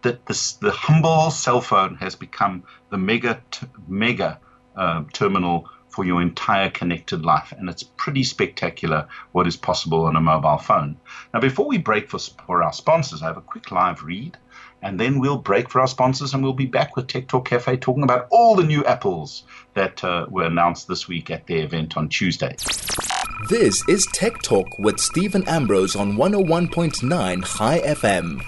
That 0.00 0.24
this, 0.24 0.52
the 0.52 0.70
humble 0.70 1.30
cell 1.30 1.60
phone 1.60 1.96
has 1.96 2.14
become 2.14 2.62
the 2.88 2.96
mega 2.96 3.42
t- 3.50 3.66
mega 3.86 4.40
uh, 4.76 5.04
terminal 5.12 5.68
for 5.90 6.04
your 6.04 6.22
entire 6.22 6.70
connected 6.70 7.24
life, 7.24 7.52
and 7.56 7.68
it's 7.68 7.82
pretty 7.82 8.24
spectacular 8.24 9.08
what 9.32 9.46
is 9.46 9.56
possible 9.56 10.04
on 10.04 10.16
a 10.16 10.20
mobile 10.20 10.58
phone. 10.58 10.96
Now, 11.34 11.40
before 11.40 11.66
we 11.66 11.78
break 11.78 12.08
for, 12.08 12.18
for 12.46 12.62
our 12.62 12.72
sponsors, 12.72 13.22
I 13.22 13.26
have 13.26 13.36
a 13.36 13.42
quick 13.42 13.70
live 13.70 14.02
read 14.02 14.36
and 14.82 14.98
then 14.98 15.20
we'll 15.20 15.38
break 15.38 15.68
for 15.68 15.80
our 15.80 15.86
sponsors 15.86 16.32
and 16.32 16.42
we'll 16.42 16.52
be 16.52 16.66
back 16.66 16.96
with 16.96 17.06
Tech 17.06 17.28
Talk 17.28 17.48
Cafe 17.48 17.76
talking 17.76 18.02
about 18.02 18.26
all 18.30 18.56
the 18.56 18.64
new 18.64 18.84
apples 18.84 19.44
that 19.74 20.02
uh, 20.02 20.26
were 20.30 20.44
announced 20.44 20.88
this 20.88 21.06
week 21.06 21.30
at 21.30 21.46
their 21.46 21.64
event 21.64 21.96
on 21.96 22.08
Tuesday. 22.08 22.56
This 23.48 23.86
is 23.88 24.06
Tech 24.12 24.40
Talk 24.42 24.66
with 24.78 24.98
Steven 24.98 25.46
Ambrose 25.48 25.96
on 25.96 26.12
101.9 26.16 27.44
Chai 27.44 27.80
FM. 27.80 28.40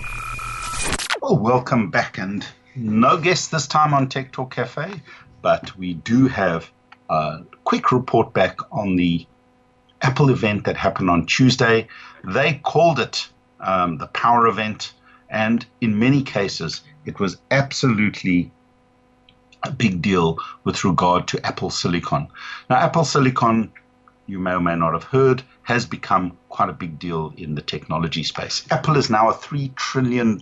Well, 1.21 1.39
welcome 1.39 1.91
back, 1.91 2.19
and 2.19 2.47
no 2.75 3.17
guest 3.17 3.51
this 3.51 3.67
time 3.67 3.95
on 3.95 4.09
Tech 4.09 4.33
Talk 4.33 4.55
Cafe, 4.55 5.03
but 5.41 5.77
we 5.77 5.95
do 5.95 6.29
have 6.29 6.71
quick 7.65 7.93
report 7.93 8.33
back 8.33 8.59
on 8.71 8.97
the 8.97 9.27
Apple 10.03 10.31
event 10.31 10.65
that 10.65 10.77
happened 10.77 11.11
on 11.11 11.27
Tuesday. 11.27 11.89
They 12.25 12.61
called 12.63 12.99
it 12.99 13.29
um, 13.61 13.99
the 13.99 14.09
Power 14.09 14.47
Event, 14.49 14.93
and 15.31 15.65
in 15.81 15.99
many 15.99 16.23
cases, 16.23 16.83
it 17.07 17.21
was 17.21 17.39
absolutely 17.51 18.51
a 19.63 19.71
big 19.71 20.03
deal 20.03 20.39
with 20.65 20.85
regard 20.85 21.29
to 21.29 21.47
Apple 21.47 21.71
Silicon. 21.71 22.29
Now, 22.69 22.77
Apple 22.77 23.05
Silicon, 23.05 23.73
you 24.27 24.39
may 24.39 24.53
or 24.53 24.61
may 24.61 24.77
not 24.77 24.93
have 24.93 25.05
heard, 25.05 25.43
has 25.65 25.87
become 25.87 26.37
quite 26.49 26.69
a 26.69 26.73
big 26.73 26.99
deal 26.99 27.33
in 27.37 27.55
the 27.55 27.63
technology 27.63 28.23
space. 28.23 28.67
Apple 28.71 28.97
is 28.97 29.11
now 29.11 29.31
a 29.31 29.35
$3 29.35 29.75
trillion 29.77 30.39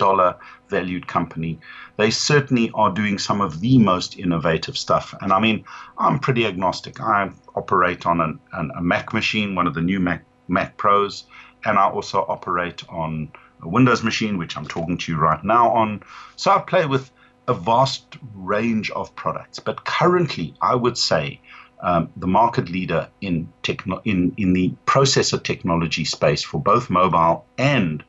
valued 0.69 1.07
company. 1.07 1.59
They 1.97 2.11
certainly 2.11 2.71
are 2.75 2.91
doing 2.91 3.19
some 3.19 3.41
of 3.41 3.61
the 3.61 3.79
most 3.79 4.19
innovative 4.19 4.79
stuff. 4.79 5.15
And 5.21 5.33
I 5.33 5.41
mean, 5.41 5.65
I'm 5.99 6.19
pretty 6.19 6.47
agnostic. 6.47 7.01
I 7.01 7.31
operate 7.55 8.07
on 8.07 8.21
an, 8.21 8.41
an, 8.53 8.71
a 8.77 8.83
Mac 8.83 9.13
machine, 9.13 9.55
one 9.55 9.67
of 9.67 9.75
the 9.75 9.83
new 9.83 10.01
Mac, 10.01 10.25
Mac 10.49 10.77
Pros, 10.77 11.25
and 11.65 11.79
I 11.79 11.89
also 11.89 12.25
operate 12.29 12.83
on 12.89 13.31
a 13.63 13.69
Windows 13.69 14.03
machine, 14.03 14.39
which 14.39 14.57
I'm 14.57 14.67
talking 14.67 14.97
to 14.97 15.13
you 15.13 15.19
right 15.19 15.43
now 15.45 15.71
on. 15.71 16.03
So 16.37 16.51
I 16.51 16.61
play 16.61 16.87
with 16.87 17.11
a 17.47 17.55
vast 17.55 18.17
range 18.35 18.91
of 18.93 19.15
products. 19.17 19.59
But 19.59 19.85
currently, 19.85 20.55
I 20.63 20.75
would 20.75 20.97
say 20.97 21.41
um, 21.83 22.11
the 22.17 22.27
market 22.27 22.69
leader 22.69 23.09
in, 23.21 23.53
techno- 23.63 24.03
in, 24.05 24.35
in 24.37 24.53
the 24.53 24.73
processor 24.87 25.43
technology 25.43 26.05
space 26.05 26.43
for 26.43 26.61
both 26.61 26.91
mobile 26.91 27.45
and 27.59 28.05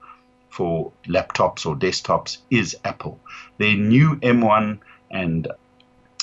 for 0.50 0.92
laptops 1.08 1.66
or 1.66 1.76
desktops 1.76 2.40
is 2.50 2.76
Apple. 2.84 3.20
Their 3.58 3.76
new 3.76 4.18
M1 4.18 4.80
and 5.10 5.48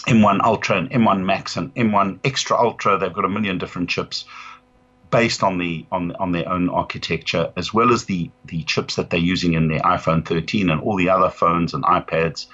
M1 0.07 0.41
Ultra 0.43 0.79
and 0.79 0.91
M1 0.91 1.25
Max 1.25 1.57
and 1.57 1.75
M1 1.75 2.21
Extra 2.25 2.57
Ultra, 2.57 2.99
they've 2.99 3.13
got 3.13 3.25
a 3.25 3.29
million 3.29 3.59
different 3.59 3.89
chips 3.89 4.25
based 5.11 5.43
on 5.43 5.59
the 5.59 5.87
on 5.91 6.13
on 6.17 6.33
their 6.33 6.49
own 6.49 6.69
architecture, 6.69 7.53
as 7.57 7.73
well 7.73 7.93
as 7.93 8.05
the 8.05 8.31
the 8.45 8.63
chips 8.65 8.97
that 8.97 9.11
they're 9.11 9.19
using 9.21 9.55
in 9.55 9.69
their 9.69 9.81
iPhone 9.81 10.25
13 10.25 10.71
and 10.71 10.81
all 10.81 10.97
the 10.97 11.09
other 11.09 11.31
phones 11.31 11.75
and 11.75 11.85
iPads 11.85 12.47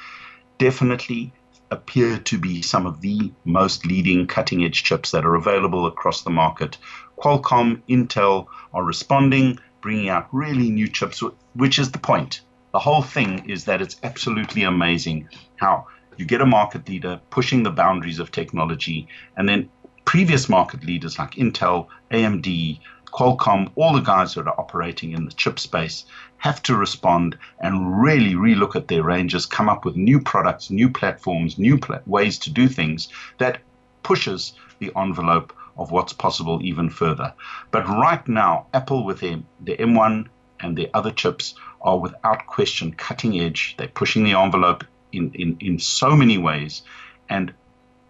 definitely 0.59 1.33
appear 1.75 2.19
to 2.19 2.39
be 2.39 2.63
some 2.63 2.87
of 2.87 3.01
the 3.03 3.31
most 3.45 3.85
leading 3.85 4.27
cutting 4.27 4.65
edge 4.65 4.83
chips 4.83 5.11
that 5.11 5.27
are 5.27 5.35
available 5.35 5.87
across 5.87 6.23
the 6.23 6.31
market. 6.31 6.79
Qualcomm, 7.19 7.83
Intel 7.89 8.47
are 8.73 8.83
responding, 8.83 9.59
bringing 9.83 10.09
out 10.09 10.29
really 10.33 10.71
new 10.71 10.89
chips, 10.89 11.23
which 11.53 11.79
is 11.79 11.91
the 11.91 11.99
point. 11.99 12.41
The 12.73 12.79
whole 12.79 13.03
thing 13.03 13.49
is 13.51 13.67
that 13.67 13.83
it's 13.83 13.97
absolutely 14.03 14.63
amazing 14.63 15.29
how 15.57 15.87
you 16.17 16.25
get 16.25 16.41
a 16.41 16.47
market 16.47 16.89
leader 16.89 17.21
pushing 17.31 17.63
the 17.63 17.71
boundaries 17.71 18.19
of 18.19 18.31
technology, 18.31 19.09
and 19.37 19.49
then 19.49 19.69
previous 20.05 20.49
market 20.49 20.85
leaders 20.85 21.19
like 21.19 21.33
Intel, 21.33 21.89
AMD, 22.11 22.81
Qualcomm, 23.15 23.71
all 23.77 23.93
the 23.93 24.01
guys 24.01 24.35
that 24.35 24.49
are 24.49 24.61
operating 24.61 25.13
in 25.13 25.25
the 25.25 25.33
chip 25.33 25.61
space 25.61 26.05
have 26.39 26.61
to 26.65 26.75
respond 26.75 27.39
and 27.61 28.03
really 28.03 28.35
relook 28.35 28.75
at 28.75 28.89
their 28.89 29.05
ranges, 29.05 29.47
come 29.47 29.69
up 29.69 29.85
with 29.85 29.95
new 29.95 30.21
products, 30.21 30.69
new 30.69 30.91
platforms, 30.91 31.57
new 31.57 31.79
ways 32.07 32.39
to 32.41 32.51
do 32.51 32.67
things 32.67 33.09
that 33.39 33.61
pushes 34.03 34.55
the 34.81 34.91
envelope 34.97 35.53
of 35.77 35.93
what's 35.93 36.13
possible 36.13 36.59
even 36.63 36.91
further. 36.91 37.33
But 37.71 37.87
right 37.87 38.27
now, 38.27 38.67
Apple 38.75 39.05
with 39.05 39.21
their, 39.21 39.39
the 39.61 39.77
M1 39.77 40.27
and 40.59 40.77
their 40.77 40.89
other 40.93 41.13
chips 41.13 41.55
are 41.83 41.99
without 41.99 42.49
question 42.49 42.93
cutting 42.93 43.41
edge. 43.41 43.77
They're 43.79 43.87
pushing 43.87 44.25
the 44.25 44.35
envelope 44.35 44.83
in, 45.13 45.31
in, 45.35 45.57
in 45.61 45.79
so 45.79 46.17
many 46.17 46.39
ways. 46.39 46.83
And 47.29 47.55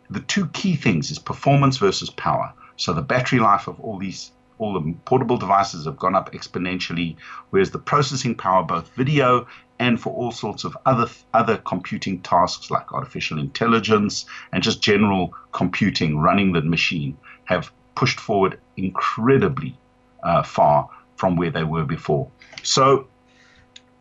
the 0.09 0.21
two 0.21 0.47
key 0.47 0.77
things 0.77 1.11
is 1.11 1.19
performance 1.19 1.77
versus 1.77 2.09
power. 2.09 2.55
So 2.77 2.95
the 2.95 3.03
battery 3.03 3.39
life 3.39 3.69
of 3.69 3.79
all 3.81 3.99
these 3.99 4.33
all 4.59 4.73
the 4.73 4.95
portable 5.05 5.37
devices 5.37 5.87
have 5.87 5.99
gone 5.99 6.15
up 6.15 6.33
exponentially, 6.33 7.17
whereas 7.51 7.71
the 7.71 7.79
processing 7.79 8.35
power, 8.35 8.63
both 8.63 8.89
video 8.95 9.47
and 9.79 10.01
for 10.01 10.13
all 10.15 10.31
sorts 10.31 10.65
of 10.65 10.77
other 10.87 11.09
other 11.33 11.57
computing 11.57 12.21
tasks 12.21 12.71
like 12.71 12.93
artificial 12.93 13.39
intelligence 13.39 14.27
and 14.53 14.63
just 14.63 14.81
general 14.81 15.35
computing 15.53 16.19
running 16.19 16.53
the 16.53 16.63
machine, 16.63 17.17
have 17.45 17.73
pushed 17.95 18.21
forward 18.21 18.61
incredibly 18.77 19.77
uh, 20.23 20.43
far 20.43 20.89
from 21.17 21.37
where 21.37 21.51
they 21.51 21.65
were 21.65 21.85
before. 21.85 22.31
So, 22.63 23.09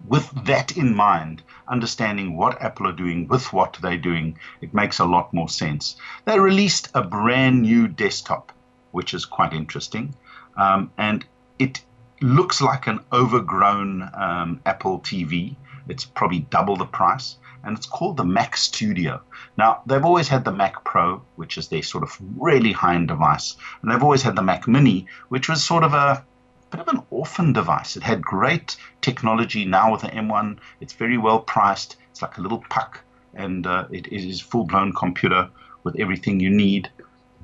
with 0.08 0.30
that 0.46 0.78
in 0.78 0.96
mind, 0.96 1.42
understanding 1.68 2.38
what 2.38 2.62
Apple 2.62 2.88
are 2.88 2.94
doing 2.94 3.28
with 3.28 3.52
what 3.54 3.78
they're 3.82 3.98
doing, 3.98 4.38
it 4.62 4.74
makes 4.74 5.00
a 5.00 5.06
lot 5.06 5.34
more 5.34 5.50
sense. 5.50 5.96
They 6.26 6.40
released 6.40 6.90
a 6.94 7.04
brand 7.04 7.62
new 7.62 7.88
desktop, 7.88 8.52
which 8.92 9.14
is 9.14 9.26
quite 9.26 9.54
interesting 9.54 10.14
um, 10.58 10.92
and 10.98 11.26
it 11.60 11.82
looks 12.22 12.62
like 12.62 12.88
an 12.88 13.00
overgrown 13.12 14.10
um, 14.14 14.62
Apple 14.66 15.00
TV. 15.00 15.56
It's 15.90 16.06
probably 16.06 16.40
double 16.40 16.78
the 16.78 16.86
price, 16.86 17.38
and 17.64 17.78
it's 17.78 17.86
called 17.86 18.18
the 18.18 18.26
Mac 18.26 18.56
Studio. 18.56 19.22
Now, 19.58 19.82
they've 19.86 20.06
always 20.06 20.28
had 20.28 20.46
the 20.46 20.52
Mac 20.52 20.84
Pro, 20.84 21.22
which 21.36 21.58
is 21.58 21.68
their 21.68 21.84
sort 21.84 22.04
of 22.04 22.18
really 22.38 22.72
high 22.72 22.96
end 22.96 23.10
device, 23.10 23.56
and 23.82 23.92
they've 23.92 24.04
always 24.04 24.24
had 24.24 24.36
the 24.36 24.42
Mac 24.42 24.68
Mini, 24.68 25.08
which 25.30 25.50
was 25.50 25.64
sort 25.64 25.84
of 25.84 25.94
a 25.94 26.24
bit 26.72 26.80
of 26.80 26.88
an 26.88 27.04
orphan 27.12 27.54
device. 27.54 27.96
It 27.96 28.04
had 28.04 28.22
great 28.22 28.78
technology. 29.02 29.66
Now 29.66 29.92
with 29.92 30.02
the 30.02 30.08
M1, 30.08 30.58
it's 30.80 30.94
very 30.94 31.18
well 31.18 31.40
priced. 31.40 31.98
It's 32.10 32.22
like 32.22 32.38
a 32.38 32.42
little 32.42 32.64
puck, 32.70 33.02
and 33.34 33.68
uh, 33.68 33.86
it 33.92 34.08
is 34.08 34.42
a 34.42 34.44
full 34.44 34.64
blown 34.64 34.94
computer 34.94 35.50
with 35.84 36.00
everything 36.00 36.40
you 36.40 36.50
need. 36.50 36.90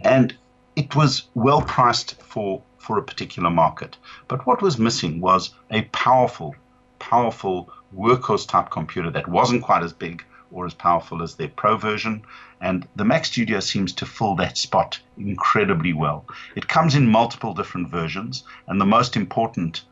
And 0.01 0.36
it 0.75 0.96
was 0.96 1.24
well 1.36 1.62
priced 1.62 2.22
for 2.22 2.63
for 2.80 2.98
a 2.98 3.04
particular 3.04 3.50
market. 3.50 3.98
But 4.28 4.48
what 4.48 4.62
was 4.62 4.80
missing 4.80 5.22
was 5.22 5.54
a 5.70 5.84
powerful, 5.84 6.56
powerful 6.98 7.72
workhorse 7.96 8.48
type 8.48 8.70
computer 8.72 9.12
that 9.12 9.28
wasn't 9.28 9.64
quite 9.64 9.84
as 9.84 9.94
big 9.94 10.24
or 10.52 10.66
as 10.66 10.74
powerful 10.74 11.22
as 11.22 11.36
their 11.36 11.50
Pro 11.50 11.78
version. 11.78 12.24
And 12.62 12.88
the 12.96 13.06
Mac 13.06 13.26
Studio 13.26 13.60
seems 13.60 13.94
to 13.94 14.06
fill 14.06 14.36
that 14.36 14.58
spot 14.58 15.00
incredibly 15.18 15.94
well. 15.94 16.26
It 16.56 16.68
comes 16.68 16.96
in 16.96 17.08
multiple 17.08 17.54
different 17.54 17.90
versions, 17.90 18.44
and 18.68 18.82
the 18.82 18.86
most 18.86 19.16
important 19.16 19.84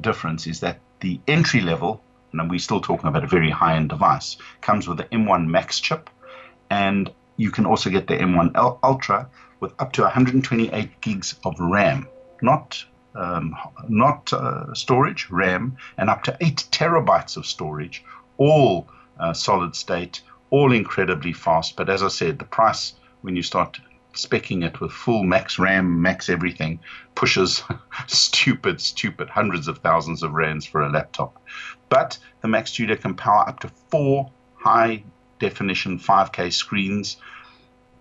difference 0.00 0.46
is 0.46 0.60
that 0.60 0.80
the 1.00 1.20
entry 1.26 1.60
level, 1.60 2.02
and 2.32 2.50
we're 2.50 2.58
still 2.58 2.80
talking 2.80 3.08
about 3.08 3.24
a 3.24 3.28
very 3.28 3.50
high 3.50 3.76
end 3.76 3.88
device, 3.88 4.36
comes 4.60 4.86
with 4.86 4.98
the 4.98 5.04
M1 5.04 5.46
Max 5.46 5.80
chip, 5.80 6.10
and 6.70 7.10
you 7.36 7.50
can 7.50 7.66
also 7.66 7.90
get 7.90 8.06
the 8.06 8.14
M1 8.14 8.52
Ultra 8.82 9.28
with 9.60 9.72
up 9.78 9.92
to 9.92 10.02
128 10.02 11.00
gigs 11.00 11.34
of 11.44 11.58
RAM 11.58 12.06
not 12.42 12.84
um, 13.14 13.54
not 13.88 14.32
uh, 14.32 14.72
storage, 14.74 15.28
RAM, 15.30 15.76
and 15.98 16.08
up 16.08 16.22
to 16.24 16.36
eight 16.40 16.66
terabytes 16.70 17.36
of 17.36 17.44
storage, 17.44 18.04
all 18.38 18.88
uh, 19.20 19.34
solid 19.34 19.76
state, 19.76 20.22
all 20.50 20.72
incredibly 20.72 21.32
fast. 21.32 21.76
But 21.76 21.90
as 21.90 22.02
I 22.02 22.08
said, 22.08 22.38
the 22.38 22.46
price 22.46 22.94
when 23.20 23.36
you 23.36 23.42
start 23.42 23.78
specking 24.14 24.64
it 24.64 24.80
with 24.80 24.92
full 24.92 25.24
max 25.24 25.58
RAM, 25.58 26.00
max 26.00 26.28
everything, 26.28 26.80
pushes 27.14 27.62
stupid, 28.06 28.80
stupid 28.80 29.28
hundreds 29.28 29.68
of 29.68 29.78
thousands 29.78 30.22
of 30.22 30.32
rands 30.32 30.66
for 30.66 30.82
a 30.82 30.90
laptop. 30.90 31.42
But 31.88 32.18
the 32.40 32.48
Mac 32.48 32.66
Studio 32.66 32.96
can 32.96 33.14
power 33.14 33.48
up 33.48 33.60
to 33.60 33.68
four 33.68 34.30
high 34.54 35.04
definition 35.38 35.98
5K 35.98 36.52
screens 36.52 37.16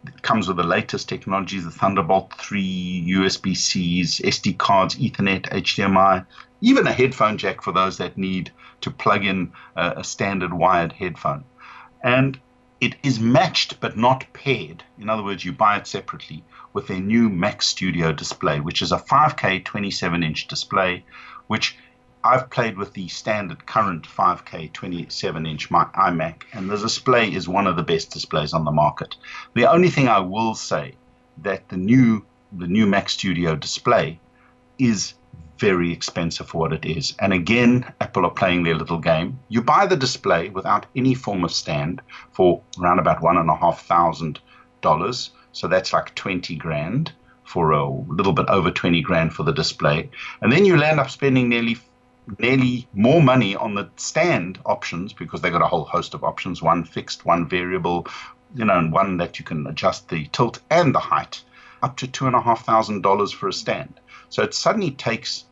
it 0.05 0.21
comes 0.21 0.47
with 0.47 0.57
the 0.57 0.63
latest 0.63 1.07
technologies 1.07 1.63
the 1.63 1.71
Thunderbolt 1.71 2.33
3, 2.33 3.05
USB 3.09 3.55
Cs, 3.55 4.19
SD 4.19 4.57
cards, 4.57 4.95
Ethernet, 4.95 5.49
HDMI, 5.49 6.25
even 6.61 6.87
a 6.87 6.93
headphone 6.93 7.37
jack 7.37 7.61
for 7.61 7.71
those 7.71 7.97
that 7.97 8.17
need 8.17 8.51
to 8.81 8.91
plug 8.91 9.25
in 9.25 9.51
a, 9.75 9.93
a 9.97 10.03
standard 10.03 10.53
wired 10.53 10.93
headphone. 10.93 11.43
And 12.03 12.39
it 12.79 12.95
is 13.03 13.19
matched 13.19 13.79
but 13.79 13.95
not 13.95 14.25
paired. 14.33 14.83
In 14.99 15.09
other 15.09 15.23
words, 15.23 15.45
you 15.45 15.51
buy 15.51 15.77
it 15.77 15.85
separately 15.85 16.43
with 16.73 16.87
their 16.87 16.99
new 16.99 17.29
Mac 17.29 17.61
Studio 17.61 18.11
display, 18.11 18.59
which 18.59 18.81
is 18.81 18.91
a 18.91 18.97
5K 18.97 19.63
27 19.63 20.23
inch 20.23 20.47
display, 20.47 21.05
which 21.45 21.77
I've 22.23 22.49
played 22.49 22.77
with 22.77 22.93
the 22.93 23.07
standard 23.07 23.65
current 23.65 24.07
5K 24.07 24.73
27 24.73 25.45
inch 25.45 25.69
iMac, 25.69 26.43
and 26.53 26.69
the 26.69 26.77
display 26.77 27.33
is 27.33 27.47
one 27.47 27.67
of 27.67 27.75
the 27.75 27.83
best 27.83 28.11
displays 28.11 28.53
on 28.53 28.65
the 28.65 28.71
market. 28.71 29.15
The 29.55 29.65
only 29.65 29.89
thing 29.89 30.07
I 30.07 30.19
will 30.19 30.53
say 30.55 30.95
that 31.39 31.69
the 31.69 31.77
new 31.77 32.25
the 32.51 32.67
new 32.67 32.85
Mac 32.85 33.09
Studio 33.09 33.55
display 33.55 34.19
is 34.77 35.13
very 35.57 35.91
expensive 35.91 36.47
for 36.49 36.57
what 36.57 36.73
it 36.73 36.85
is. 36.85 37.13
And 37.19 37.33
again, 37.33 37.85
Apple 38.01 38.25
are 38.25 38.31
playing 38.31 38.63
their 38.63 38.75
little 38.75 38.97
game. 38.97 39.39
You 39.47 39.61
buy 39.61 39.85
the 39.85 39.95
display 39.95 40.49
without 40.49 40.85
any 40.95 41.13
form 41.13 41.43
of 41.43 41.51
stand 41.51 42.01
for 42.31 42.61
around 42.79 42.99
about 42.99 43.21
one 43.21 43.37
and 43.37 43.49
a 43.49 43.55
half 43.55 43.85
thousand 43.85 44.39
dollars. 44.81 45.31
So 45.53 45.67
that's 45.67 45.93
like 45.93 46.15
20 46.15 46.55
grand 46.55 47.13
for 47.43 47.71
a 47.71 47.89
little 47.89 48.33
bit 48.33 48.49
over 48.49 48.71
20 48.71 49.01
grand 49.01 49.33
for 49.33 49.43
the 49.43 49.51
display. 49.51 50.09
And 50.41 50.51
then 50.51 50.65
you 50.65 50.77
land 50.77 50.99
up 50.99 51.09
spending 51.09 51.49
nearly 51.49 51.77
nearly 52.39 52.87
more 52.93 53.21
money 53.21 53.55
on 53.55 53.75
the 53.75 53.89
stand 53.97 54.59
options 54.65 55.13
because 55.13 55.41
they've 55.41 55.51
got 55.51 55.61
a 55.61 55.67
whole 55.67 55.85
host 55.85 56.13
of 56.13 56.23
options 56.23 56.61
one 56.61 56.83
fixed, 56.83 57.25
one 57.25 57.47
variable, 57.47 58.07
you 58.55 58.65
know, 58.65 58.77
and 58.77 58.91
one 58.91 59.17
that 59.17 59.39
you 59.39 59.45
can 59.45 59.67
adjust 59.67 60.09
the 60.09 60.27
tilt 60.27 60.59
and 60.69 60.93
the 60.93 60.99
height 60.99 61.43
up 61.81 61.97
to 61.97 62.07
$2,500 62.07 63.33
for 63.33 63.47
a 63.47 63.53
stand. 63.53 63.99
So 64.29 64.43
it 64.43 64.53
suddenly 64.53 64.91
takes 64.91 65.45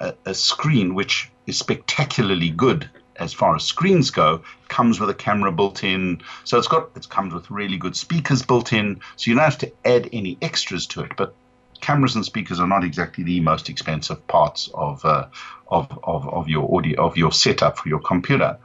a, 0.00 0.14
a 0.26 0.34
screen 0.34 0.94
which 0.94 1.30
is 1.46 1.58
spectacularly 1.58 2.50
good 2.50 2.88
as 3.16 3.34
far 3.34 3.54
as 3.54 3.64
screens 3.64 4.10
go, 4.10 4.42
comes 4.68 4.98
with 4.98 5.10
a 5.10 5.14
camera 5.14 5.52
built 5.52 5.84
in. 5.84 6.22
So 6.44 6.58
it's 6.58 6.68
got 6.68 6.90
it 6.96 7.08
comes 7.08 7.34
with 7.34 7.50
really 7.50 7.76
good 7.76 7.94
speakers 7.94 8.42
built 8.42 8.72
in. 8.72 9.00
So 9.16 9.30
you 9.30 9.36
don't 9.36 9.44
have 9.44 9.58
to 9.58 9.72
add 9.84 10.08
any 10.12 10.38
extras 10.40 10.86
to 10.88 11.02
it. 11.02 11.12
But 11.16 11.34
cameras 11.80 12.14
and 12.14 12.24
speakers 12.24 12.60
are 12.60 12.66
not 12.66 12.84
exactly 12.84 13.24
the 13.24 13.40
most 13.40 13.68
expensive 13.68 14.26
parts 14.26 14.70
of 14.74 15.04
uh, 15.04 15.26
of, 15.68 15.86
of 16.04 16.28
of 16.28 16.48
your 16.48 16.74
audio 16.76 17.04
of 17.04 17.16
your 17.16 17.32
setup 17.32 17.78
for 17.78 17.88
your 17.88 18.00
computer. 18.00 18.58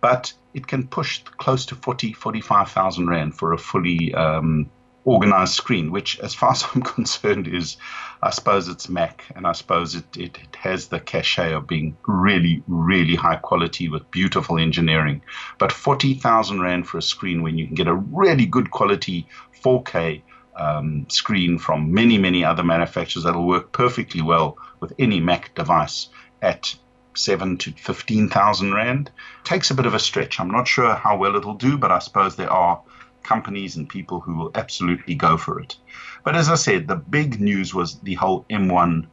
But 0.00 0.32
it 0.54 0.66
can 0.66 0.86
push 0.86 1.22
close 1.36 1.66
to 1.66 1.74
40, 1.74 2.12
45,000 2.14 3.08
rand 3.08 3.36
for 3.36 3.52
a 3.52 3.58
fully 3.58 4.14
um, 4.14 4.70
organized 5.04 5.54
screen, 5.54 5.90
which, 5.90 6.18
as 6.20 6.34
far 6.34 6.52
as 6.52 6.64
I'm 6.74 6.82
concerned, 6.82 7.48
is, 7.48 7.76
I 8.22 8.30
suppose 8.30 8.68
it's 8.68 8.88
Mac, 8.88 9.24
and 9.34 9.46
I 9.46 9.52
suppose 9.52 9.94
it, 9.94 10.16
it, 10.16 10.38
it, 10.38 10.56
has 10.56 10.88
the 10.88 11.00
cachet 11.00 11.52
of 11.52 11.66
being 11.66 11.96
really, 12.06 12.62
really 12.66 13.14
high 13.14 13.36
quality 13.36 13.88
with 13.88 14.10
beautiful 14.10 14.58
engineering. 14.58 15.22
But 15.58 15.72
40,000 15.72 16.60
Rand 16.60 16.86
for 16.86 16.98
a 16.98 17.02
screen 17.02 17.42
when 17.42 17.56
you 17.56 17.66
can 17.66 17.74
get 17.74 17.86
a 17.86 17.94
really 17.94 18.46
good 18.46 18.70
quality 18.70 19.26
4K 19.62 20.22
um, 20.60 21.06
screen 21.08 21.58
from 21.58 21.92
many, 21.92 22.18
many 22.18 22.44
other 22.44 22.62
manufacturers 22.62 23.24
that'll 23.24 23.46
work 23.46 23.72
perfectly 23.72 24.22
well 24.22 24.58
with 24.80 24.92
any 24.98 25.18
Mac 25.18 25.54
device 25.54 26.08
at 26.42 26.74
seven 27.14 27.56
to 27.58 27.72
15,000 27.72 28.74
Rand 28.74 29.10
takes 29.44 29.70
a 29.70 29.74
bit 29.74 29.86
of 29.86 29.94
a 29.94 29.98
stretch. 29.98 30.38
I'm 30.38 30.50
not 30.50 30.68
sure 30.68 30.94
how 30.94 31.16
well 31.16 31.36
it'll 31.36 31.54
do, 31.54 31.76
but 31.78 31.90
I 31.90 31.98
suppose 31.98 32.36
there 32.36 32.52
are 32.52 32.80
companies 33.22 33.76
and 33.76 33.88
people 33.88 34.20
who 34.20 34.34
will 34.34 34.50
absolutely 34.54 35.14
go 35.14 35.36
for 35.36 35.60
it. 35.60 35.76
But 36.24 36.36
as 36.36 36.48
I 36.48 36.54
said, 36.54 36.86
the 36.86 36.96
big 36.96 37.40
news 37.40 37.74
was 37.74 37.98
the 38.00 38.14
whole 38.14 38.44
M1 38.50 39.06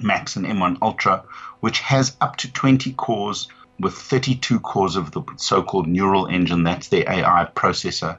Max 0.00 0.36
and 0.36 0.46
M1 0.46 0.78
Ultra, 0.82 1.24
which 1.60 1.80
has 1.80 2.16
up 2.20 2.36
to 2.36 2.52
20 2.52 2.92
cores 2.92 3.48
with 3.80 3.94
32 3.94 4.60
cores 4.60 4.96
of 4.96 5.12
the 5.12 5.22
so 5.36 5.62
called 5.62 5.86
neural 5.86 6.26
engine, 6.26 6.64
that's 6.64 6.88
their 6.88 7.08
AI 7.08 7.48
processor. 7.54 8.18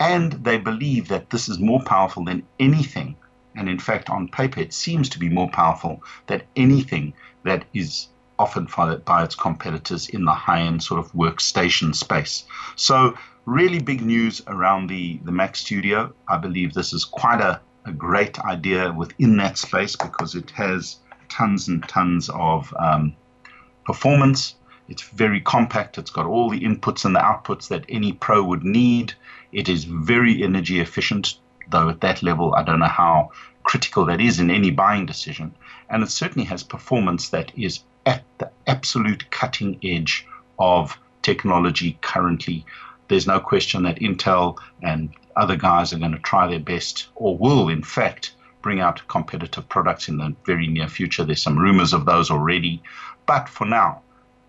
And 0.00 0.32
they 0.32 0.58
believe 0.58 1.08
that 1.08 1.30
this 1.30 1.48
is 1.48 1.58
more 1.58 1.82
powerful 1.82 2.24
than 2.24 2.42
anything. 2.58 3.16
And 3.54 3.68
in 3.68 3.78
fact, 3.78 4.10
on 4.10 4.28
paper, 4.28 4.60
it 4.60 4.72
seems 4.72 5.08
to 5.10 5.18
be 5.18 5.28
more 5.28 5.50
powerful 5.50 6.02
than 6.26 6.42
anything 6.56 7.14
that 7.44 7.64
is 7.74 8.08
offered 8.38 8.70
followed 8.70 9.04
by 9.04 9.22
its 9.22 9.34
competitors 9.34 10.08
in 10.08 10.24
the 10.24 10.32
high 10.32 10.60
end 10.60 10.82
sort 10.82 10.98
of 10.98 11.12
workstation 11.12 11.94
space. 11.94 12.44
So 12.76 13.14
really 13.44 13.78
big 13.78 14.02
news 14.02 14.42
around 14.46 14.88
the, 14.88 15.20
the 15.24 15.32
Mac 15.32 15.54
Studio. 15.56 16.12
I 16.28 16.38
believe 16.38 16.72
this 16.72 16.92
is 16.92 17.04
quite 17.04 17.40
a, 17.40 17.60
a 17.84 17.92
great 17.92 18.38
idea 18.40 18.92
within 18.92 19.36
that 19.36 19.58
space 19.58 19.96
because 19.96 20.34
it 20.34 20.50
has 20.50 20.96
tons 21.28 21.68
and 21.68 21.86
tons 21.88 22.30
of 22.30 22.72
um, 22.78 23.14
performance. 23.84 24.56
It's 24.88 25.02
very 25.02 25.40
compact. 25.40 25.98
It's 25.98 26.10
got 26.10 26.26
all 26.26 26.50
the 26.50 26.60
inputs 26.60 27.04
and 27.04 27.14
the 27.14 27.20
outputs 27.20 27.68
that 27.68 27.84
any 27.88 28.12
pro 28.12 28.42
would 28.42 28.64
need. 28.64 29.14
It 29.52 29.68
is 29.68 29.84
very 29.84 30.42
energy 30.42 30.80
efficient, 30.80 31.38
though 31.70 31.88
at 31.88 32.00
that 32.00 32.22
level, 32.22 32.54
I 32.54 32.62
don't 32.62 32.80
know 32.80 32.86
how 32.86 33.30
critical 33.62 34.04
that 34.06 34.20
is 34.20 34.40
in 34.40 34.50
any 34.50 34.70
buying 34.70 35.06
decision. 35.06 35.54
And 35.88 36.02
it 36.02 36.10
certainly 36.10 36.46
has 36.46 36.62
performance 36.62 37.28
that 37.30 37.52
is 37.56 37.80
at 38.06 38.24
the 38.38 38.50
absolute 38.66 39.30
cutting 39.30 39.78
edge 39.82 40.26
of 40.58 40.98
technology 41.22 41.98
currently 42.00 42.64
there's 43.12 43.26
no 43.26 43.38
question 43.40 43.82
that 43.82 44.00
Intel 44.00 44.56
and 44.82 45.10
other 45.36 45.56
guys 45.56 45.92
are 45.92 45.98
going 45.98 46.12
to 46.12 46.18
try 46.18 46.46
their 46.46 46.58
best, 46.58 47.08
or 47.14 47.36
will, 47.36 47.68
in 47.68 47.82
fact, 47.82 48.34
bring 48.62 48.80
out 48.80 49.06
competitive 49.08 49.68
products 49.68 50.08
in 50.08 50.16
the 50.16 50.34
very 50.46 50.66
near 50.66 50.88
future. 50.88 51.22
There's 51.22 51.42
some 51.42 51.58
rumors 51.58 51.92
of 51.92 52.06
those 52.06 52.30
already. 52.30 52.82
But 53.26 53.50
for 53.50 53.66
now, 53.66 54.00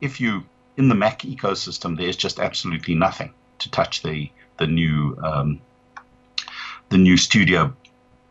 if 0.03 0.19
you 0.19 0.43
in 0.75 0.89
the 0.89 0.95
Mac 0.95 1.19
ecosystem, 1.19 1.97
there's 1.97 2.17
just 2.17 2.39
absolutely 2.39 2.93
nothing 2.93 3.33
to 3.59 3.71
touch 3.71 4.03
the 4.03 4.29
the 4.57 4.67
new 4.67 5.17
um, 5.23 5.61
the 6.89 6.97
new 6.97 7.17
studio, 7.17 7.73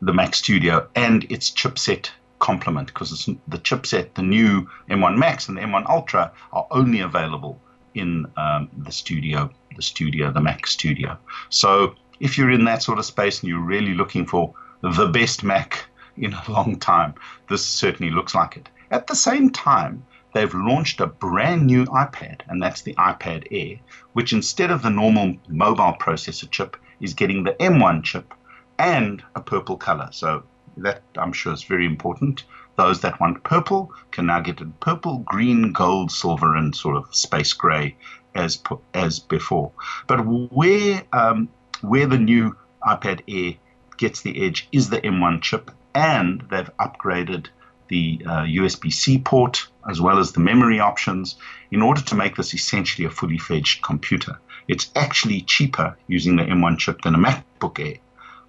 the 0.03 0.13
Mac 0.13 0.35
Studio, 0.35 0.87
and 0.95 1.25
its 1.33 1.51
chipset 1.51 2.11
complement 2.39 2.89
because 2.89 3.29
the 3.49 3.59
chipset, 3.59 4.15
the 4.15 4.23
new 4.23 4.69
M1 4.91 5.17
Max 5.17 5.49
and 5.49 5.57
the 5.57 5.63
M1 5.63 5.89
Ultra 5.89 6.33
are 6.53 6.67
only 6.71 7.01
available 7.01 7.59
in 7.95 8.27
um, 8.37 8.69
the 8.77 8.93
studio, 8.93 9.51
the 9.77 9.83
studio, 9.83 10.31
the 10.31 10.41
Mac 10.41 10.67
Studio. 10.67 11.17
So 11.49 11.95
if 12.21 12.37
you're 12.37 12.51
in 12.51 12.65
that 12.67 12.83
sort 12.83 12.99
of 12.99 13.05
space 13.05 13.41
and 13.41 13.49
you're 13.49 13.61
really 13.77 13.95
looking 13.95 14.27
for 14.27 14.55
the 14.83 15.07
best 15.07 15.43
Mac 15.43 15.87
in 16.17 16.35
a 16.35 16.45
long 16.49 16.79
time, 16.79 17.15
this 17.49 17.65
certainly 17.65 18.13
looks 18.13 18.35
like 18.35 18.57
it. 18.57 18.69
At 18.91 19.07
the 19.07 19.17
same 19.17 19.51
time, 19.51 20.05
they've 20.33 20.55
launched 20.55 21.01
a 21.01 21.07
brand 21.07 21.67
new 21.67 21.85
iPad, 21.87 22.41
and 22.49 22.63
that's 22.63 22.83
the 22.83 22.95
iPad 22.95 23.47
Air, 23.51 23.79
which 24.13 24.33
instead 24.33 24.71
of 24.71 24.83
the 24.83 24.91
normal 24.91 25.37
mobile 25.49 25.95
processor 25.99 26.51
chip, 26.51 26.77
is 27.01 27.15
getting 27.15 27.45
the 27.45 27.55
M1 27.55 28.05
chip 28.05 28.33
and 28.79 29.23
a 29.35 29.41
purple 29.41 29.77
color. 29.77 30.09
So 30.13 30.45
that 30.77 31.03
I'm 31.17 31.33
sure 31.33 31.53
is 31.53 31.65
very 31.65 31.87
important. 31.87 32.45
Those 32.77 33.01
that 33.01 33.21
want 33.21 33.45
purple 33.45 33.93
can 34.11 34.27
now 34.27 34.41
get 34.41 34.61
it 34.61 34.81
purple, 34.81 35.19
green, 35.19 35.73
gold, 35.73 36.11
silver, 36.11 36.57
and 36.57 36.75
sort 36.75 36.97
of 36.97 37.15
space 37.15 37.53
gray 37.53 37.97
as 38.35 38.63
as 38.95 39.19
before. 39.19 39.73
But 40.07 40.21
where 40.27 41.03
um, 41.13 41.49
where 41.83 42.07
the 42.07 42.19
new 42.19 42.57
iPad 42.83 43.21
Air 43.29 43.55
gets 43.99 44.23
the 44.23 44.47
edge 44.47 44.69
is 44.73 44.89
the 44.89 45.01
M1 45.01 45.43
chip, 45.43 45.71
and 45.95 46.43
they've 46.51 46.71
upgraded 46.79 47.49
the 47.89 48.23
uh, 48.25 48.43
USB-C 48.45 49.19
port 49.19 49.69
as 49.89 50.01
well 50.01 50.19
as 50.19 50.33
the 50.33 50.41
memory 50.41 50.81
options 50.81 51.37
in 51.71 51.83
order 51.83 52.01
to 52.03 52.15
make 52.15 52.37
this 52.37 52.55
essentially 52.55 53.07
a 53.07 53.11
fully 53.11 53.39
fledged 53.39 53.83
computer. 53.83 54.39
It's 54.69 54.91
actually 54.95 55.41
cheaper 55.43 55.97
using 56.07 56.37
the 56.37 56.45
M1 56.45 56.79
chip 56.79 57.03
than 57.03 57.15
a 57.15 57.19
MacBook 57.19 57.79
Air, 57.79 57.99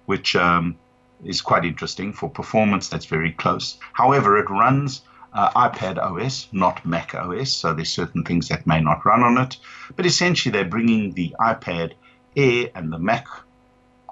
which 0.06 0.36
um, 0.36 0.76
is 1.24 1.40
quite 1.40 1.64
interesting. 1.64 2.12
For 2.12 2.28
performance, 2.30 2.88
that's 2.88 3.06
very 3.06 3.32
close. 3.32 3.78
However, 3.92 4.38
it 4.38 4.48
runs 4.50 5.02
uh, 5.32 5.50
iPad 5.68 5.98
OS, 5.98 6.48
not 6.52 6.84
Mac 6.86 7.14
OS, 7.14 7.52
so 7.52 7.74
there's 7.74 7.92
certain 7.92 8.22
things 8.22 8.48
that 8.48 8.66
may 8.66 8.80
not 8.80 9.04
run 9.04 9.22
on 9.22 9.38
it. 9.38 9.56
But 9.96 10.06
essentially, 10.06 10.52
they're 10.52 10.64
bringing 10.64 11.12
the 11.12 11.34
iPad 11.40 11.94
Air 12.36 12.70
and 12.74 12.92
the 12.92 12.98
Mac 12.98 13.26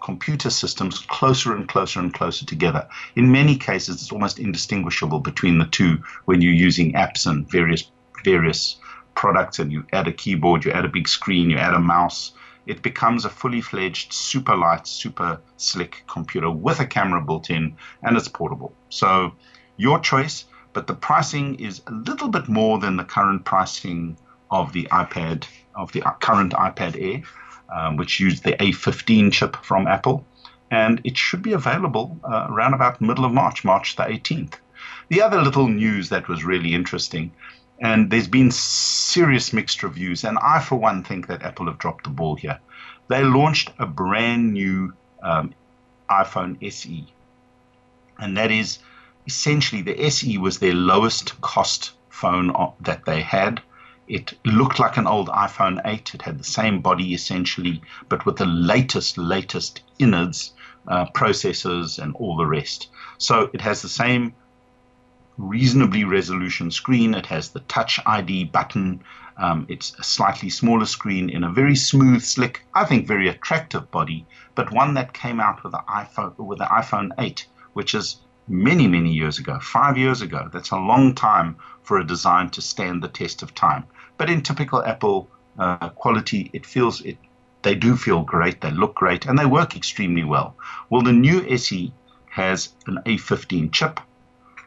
computer 0.03 0.51
systems 0.51 0.99
closer 0.99 1.55
and 1.55 1.69
closer 1.69 2.01
and 2.01 2.13
closer 2.13 2.45
together. 2.45 2.89
In 3.17 3.31
many 3.31 3.57
cases, 3.57 4.03
it's 4.03 4.13
almost 4.13 4.39
indistinguishable 4.39 5.21
between 5.21 5.59
the 5.59 5.67
two 5.67 6.03
when 6.25 6.41
you're 6.41 6.53
using 6.53 6.93
apps 6.95 7.27
and 7.27 7.49
various 7.51 7.91
various 8.25 8.77
products, 9.15 9.59
and 9.59 9.73
you 9.73 9.85
add 9.93 10.09
a 10.09 10.13
keyboard, 10.13 10.65
you 10.65 10.73
add 10.73 10.85
a 10.85 10.89
big 10.89 11.09
screen, 11.09 11.51
you 11.51 11.59
add 11.59 11.75
a 11.75 11.81
mouse 11.81 12.33
it 12.67 12.83
becomes 12.83 13.25
a 13.25 13.31
fully 13.31 13.61
fledged, 13.61 14.13
super 14.13 14.57
light, 14.57 14.87
super 14.87 15.41
slick 15.57 16.05
computer 16.07 16.51
with 16.51 16.81
a 16.81 16.87
camera 16.87 17.21
built 17.21 17.51
in 17.51 17.77
and 18.03 18.17
it's 18.17 18.29
portable. 18.29 18.73
So, 18.89 19.33
your 19.77 19.99
choice, 19.99 20.45
but 20.73 20.87
the 20.87 20.95
pricing 20.95 21.57
is 21.57 21.83
a 21.87 21.93
little 21.93 22.29
bit 22.29 22.49
more 22.49 22.79
than 22.79 22.97
the 22.97 23.05
current 23.05 23.45
pricing 23.45 24.17
of 24.51 24.73
the 24.73 24.85
iPad, 24.93 25.45
of 25.75 25.91
the 25.93 26.03
uh, 26.03 26.13
current 26.13 26.53
iPad 26.53 27.01
Air, 27.01 27.23
um, 27.75 27.97
which 27.97 28.21
used 28.21 28.45
the 28.45 28.53
A15 28.53 29.33
chip 29.33 29.57
from 29.57 29.87
Apple. 29.87 30.25
And 30.71 31.01
it 31.05 31.19
should 31.19 31.43
be 31.43 31.53
available 31.53 32.19
uh, 32.25 32.47
around 32.49 32.75
about 32.75 33.01
middle 33.01 33.25
of 33.25 33.33
March, 33.33 33.65
March 33.65 33.97
the 33.97 34.05
18th. 34.05 34.55
The 35.09 35.21
other 35.21 35.43
little 35.43 35.69
news 35.69 36.09
that 36.09 36.29
was 36.29 36.45
really 36.45 36.75
interesting 36.75 37.33
and 37.83 38.11
there's 38.11 38.29
been 38.29 38.53
serious 38.53 39.53
mixed 39.53 39.83
reviews. 39.83 40.23
And 40.25 40.39
I, 40.39 40.61
for 40.61 40.77
one, 40.77 41.03
think 41.03 41.27
that 41.27 41.43
Apple 41.43 41.67
have 41.67 41.79
dropped 41.79 42.05
the 42.05 42.11
ball 42.11 42.37
here. 42.37 42.61
They 43.09 43.25
launched 43.25 43.73
a 43.79 43.87
brand 43.87 44.53
new 44.53 44.95
um, 45.23 45.53
iPhone 46.09 46.57
SE. 46.65 47.07
And 48.19 48.37
that 48.37 48.53
is 48.53 48.79
essentially 49.27 49.83
the 49.83 50.01
SE 50.05 50.39
was 50.39 50.61
their 50.61 50.75
lowest 50.75 51.41
cost 51.41 51.93
phone 52.09 52.55
that 52.81 53.05
they 53.05 53.21
had. 53.21 53.61
It 54.13 54.35
looked 54.45 54.79
like 54.79 54.99
an 54.99 55.07
old 55.07 55.29
iPhone 55.29 55.81
8. 55.87 56.15
It 56.17 56.21
had 56.21 56.39
the 56.39 56.45
same 56.45 56.83
body 56.83 57.15
essentially, 57.15 57.81
but 58.11 58.27
with 58.27 58.37
the 58.37 58.45
latest, 58.45 59.17
latest 59.17 59.81
innards, 59.99 60.53
uh, 60.87 61.07
processors, 61.15 61.99
and 61.99 62.15
all 62.17 62.37
the 62.37 62.45
rest. 62.45 62.89
So 63.17 63.49
it 63.55 63.63
has 63.63 63.81
the 63.81 63.89
same 63.89 64.35
reasonably 65.39 66.05
resolution 66.05 66.71
screen. 66.71 67.15
It 67.15 67.25
has 67.25 67.49
the 67.49 67.61
Touch 67.61 67.99
ID 68.05 68.45
button. 68.45 69.03
Um, 69.39 69.65
it's 69.71 69.99
a 69.99 70.03
slightly 70.03 70.51
smaller 70.51 70.85
screen 70.85 71.31
in 71.31 71.43
a 71.43 71.51
very 71.51 71.75
smooth, 71.75 72.23
slick, 72.23 72.67
I 72.75 72.85
think 72.85 73.07
very 73.07 73.29
attractive 73.29 73.91
body, 73.91 74.27
but 74.55 74.71
one 74.71 74.93
that 74.93 75.15
came 75.15 75.41
out 75.41 75.65
with 75.65 75.73
the 75.73 75.85
iPhone 75.89 76.37
with 76.37 76.59
the 76.59 76.67
iPhone 76.67 77.13
8, 77.19 77.47
which 77.73 77.95
is 77.95 78.21
many, 78.47 78.87
many 78.87 79.11
years 79.11 79.39
ago, 79.39 79.59
five 79.61 79.97
years 79.97 80.21
ago. 80.21 80.51
That's 80.53 80.71
a 80.71 80.77
long 80.77 81.15
time 81.15 81.57
for 81.83 81.99
a 81.99 82.07
design 82.07 82.51
to 82.51 82.61
stand 82.61 83.03
the 83.03 83.09
test 83.09 83.43
of 83.43 83.55
time. 83.55 83.85
But 84.23 84.31
in 84.31 84.41
typical 84.41 84.85
Apple 84.85 85.29
uh, 85.59 85.89
quality, 85.89 86.49
it 86.53 86.65
feels 86.65 87.01
it. 87.01 87.19
They 87.63 87.75
do 87.75 87.97
feel 87.97 88.23
great. 88.23 88.61
They 88.61 88.71
look 88.71 88.95
great, 88.95 89.27
and 89.27 89.37
they 89.37 89.47
work 89.47 89.75
extremely 89.75 90.23
well. 90.23 90.55
Well, 90.91 91.03
the 91.03 91.13
new 91.13 91.45
SE 91.49 91.93
has 92.31 92.73
an 92.87 93.01
A15 93.05 93.73
chip, 93.73 93.99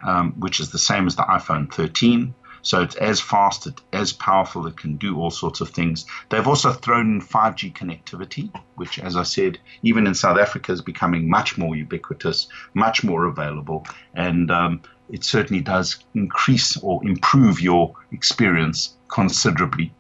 um, 0.06 0.34
which 0.34 0.60
is 0.60 0.72
the 0.72 0.78
same 0.78 1.08
as 1.08 1.16
the 1.16 1.22
iPhone 1.22 1.74
13. 1.74 2.34
So 2.64 2.82
it's 2.82 2.96
as 2.96 3.22
fast, 3.22 3.66
it's 3.66 3.82
as 3.94 4.12
powerful, 4.12 4.68
it 4.68 4.76
can 4.76 4.98
do 4.98 5.18
all 5.18 5.32
sorts 5.32 5.62
of 5.62 5.70
things. 5.70 6.06
They've 6.28 6.46
also 6.46 6.74
thrown 6.74 7.14
in 7.14 7.22
5G 7.22 7.74
connectivity, 7.78 8.54
which, 8.76 9.00
as 9.00 9.16
I 9.16 9.24
said, 9.24 9.58
even 9.84 10.06
in 10.06 10.16
South 10.16 10.38
Africa 10.38 10.74
is 10.74 10.82
becoming 10.82 11.30
much 11.30 11.58
more 11.58 11.78
ubiquitous, 11.78 12.50
much 12.74 13.06
more 13.06 13.24
available, 13.24 13.88
and 14.16 14.52
um, 14.52 14.82
it 15.10 15.24
certainly 15.24 15.62
does 15.62 15.98
increase 16.14 16.78
or 16.78 17.06
improve 17.06 17.62
your 17.62 17.94
experience 18.12 18.96
considerably. 19.08 19.94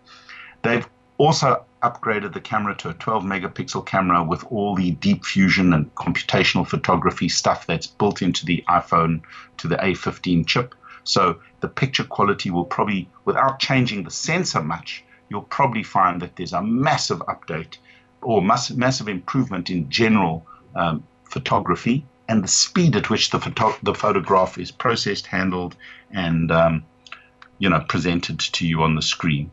They've 0.63 0.87
also 1.17 1.65
upgraded 1.83 2.33
the 2.33 2.41
camera 2.41 2.75
to 2.75 2.89
a 2.89 2.93
12 2.93 3.23
megapixel 3.23 3.85
camera 3.85 4.23
with 4.23 4.43
all 4.45 4.75
the 4.75 4.91
deep 4.91 5.23
fusion 5.23 5.73
and 5.73 5.93
computational 5.95 6.67
photography 6.67 7.29
stuff 7.29 7.67
that's 7.67 7.87
built 7.87 8.21
into 8.21 8.45
the 8.45 8.63
iPhone 8.67 9.21
to 9.57 9.67
the 9.67 9.75
A15 9.75 10.47
chip. 10.47 10.73
So 11.03 11.39
the 11.59 11.67
picture 11.67 12.03
quality 12.03 12.49
will 12.49 12.65
probably, 12.65 13.07
without 13.25 13.59
changing 13.59 14.03
the 14.03 14.11
sensor 14.11 14.63
much, 14.63 15.03
you'll 15.29 15.43
probably 15.43 15.83
find 15.83 16.21
that 16.21 16.35
there's 16.35 16.53
a 16.53 16.61
massive 16.61 17.19
update 17.19 17.77
or 18.21 18.41
mass, 18.41 18.71
massive 18.71 19.07
improvement 19.07 19.69
in 19.69 19.89
general 19.89 20.45
um, 20.75 21.03
photography 21.29 22.05
and 22.27 22.43
the 22.43 22.47
speed 22.47 22.95
at 22.95 23.09
which 23.09 23.29
the, 23.29 23.39
photo- 23.39 23.77
the 23.83 23.93
photograph 23.93 24.57
is 24.57 24.71
processed, 24.71 25.27
handled, 25.27 25.75
and 26.11 26.51
um, 26.51 26.83
you 27.57 27.69
know 27.69 27.83
presented 27.87 28.39
to 28.39 28.67
you 28.67 28.81
on 28.81 28.95
the 28.95 29.01
screen. 29.01 29.51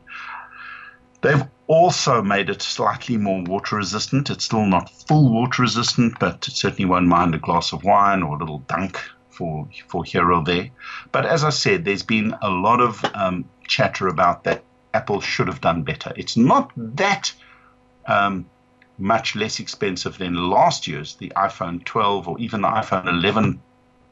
They've 1.21 1.45
also 1.69 2.21
made 2.23 2.51
it 2.51 2.63
slightly 2.63 3.17
more 3.17 3.43
water 3.45 3.77
resistant. 3.77 4.29
It's 4.29 4.45
still 4.45 4.67
not 4.67 4.91
full 4.91 5.33
water 5.33 5.63
resistant, 5.63 6.19
but 6.19 6.47
it 6.49 6.55
certainly 6.55 6.85
won't 6.85 7.07
mind 7.07 7.35
a 7.35 7.39
glass 7.39 7.73
of 7.73 7.85
wine 7.85 8.23
or 8.23 8.37
a 8.37 8.39
little 8.39 8.59
dunk 8.61 8.99
for 9.31 9.69
for 9.89 10.05
here 10.05 10.33
or 10.33 10.45
there. 10.45 10.71
But 11.13 11.27
as 11.27 11.45
I 11.45 11.51
said, 11.51 11.85
there's 11.85 12.03
been 12.03 12.35
a 12.43 12.51
lot 12.51 12.81
of 12.81 13.05
um, 13.15 13.45
chatter 13.67 14.09
about 14.09 14.45
that 14.45 14.65
Apple 14.95 15.21
should 15.21 15.49
have 15.49 15.61
done 15.61 15.83
better. 15.83 16.13
It's 16.17 16.37
not 16.37 16.71
that 16.77 17.33
um, 18.07 18.47
much 18.99 19.35
less 19.35 19.61
expensive 19.61 20.19
than 20.19 20.51
last 20.51 20.87
year's, 20.87 21.17
the 21.17 21.33
iPhone 21.37 21.85
12 21.85 22.29
or 22.29 22.39
even 22.39 22.63
the 22.63 22.69
iPhone 22.69 23.09
11 23.09 23.61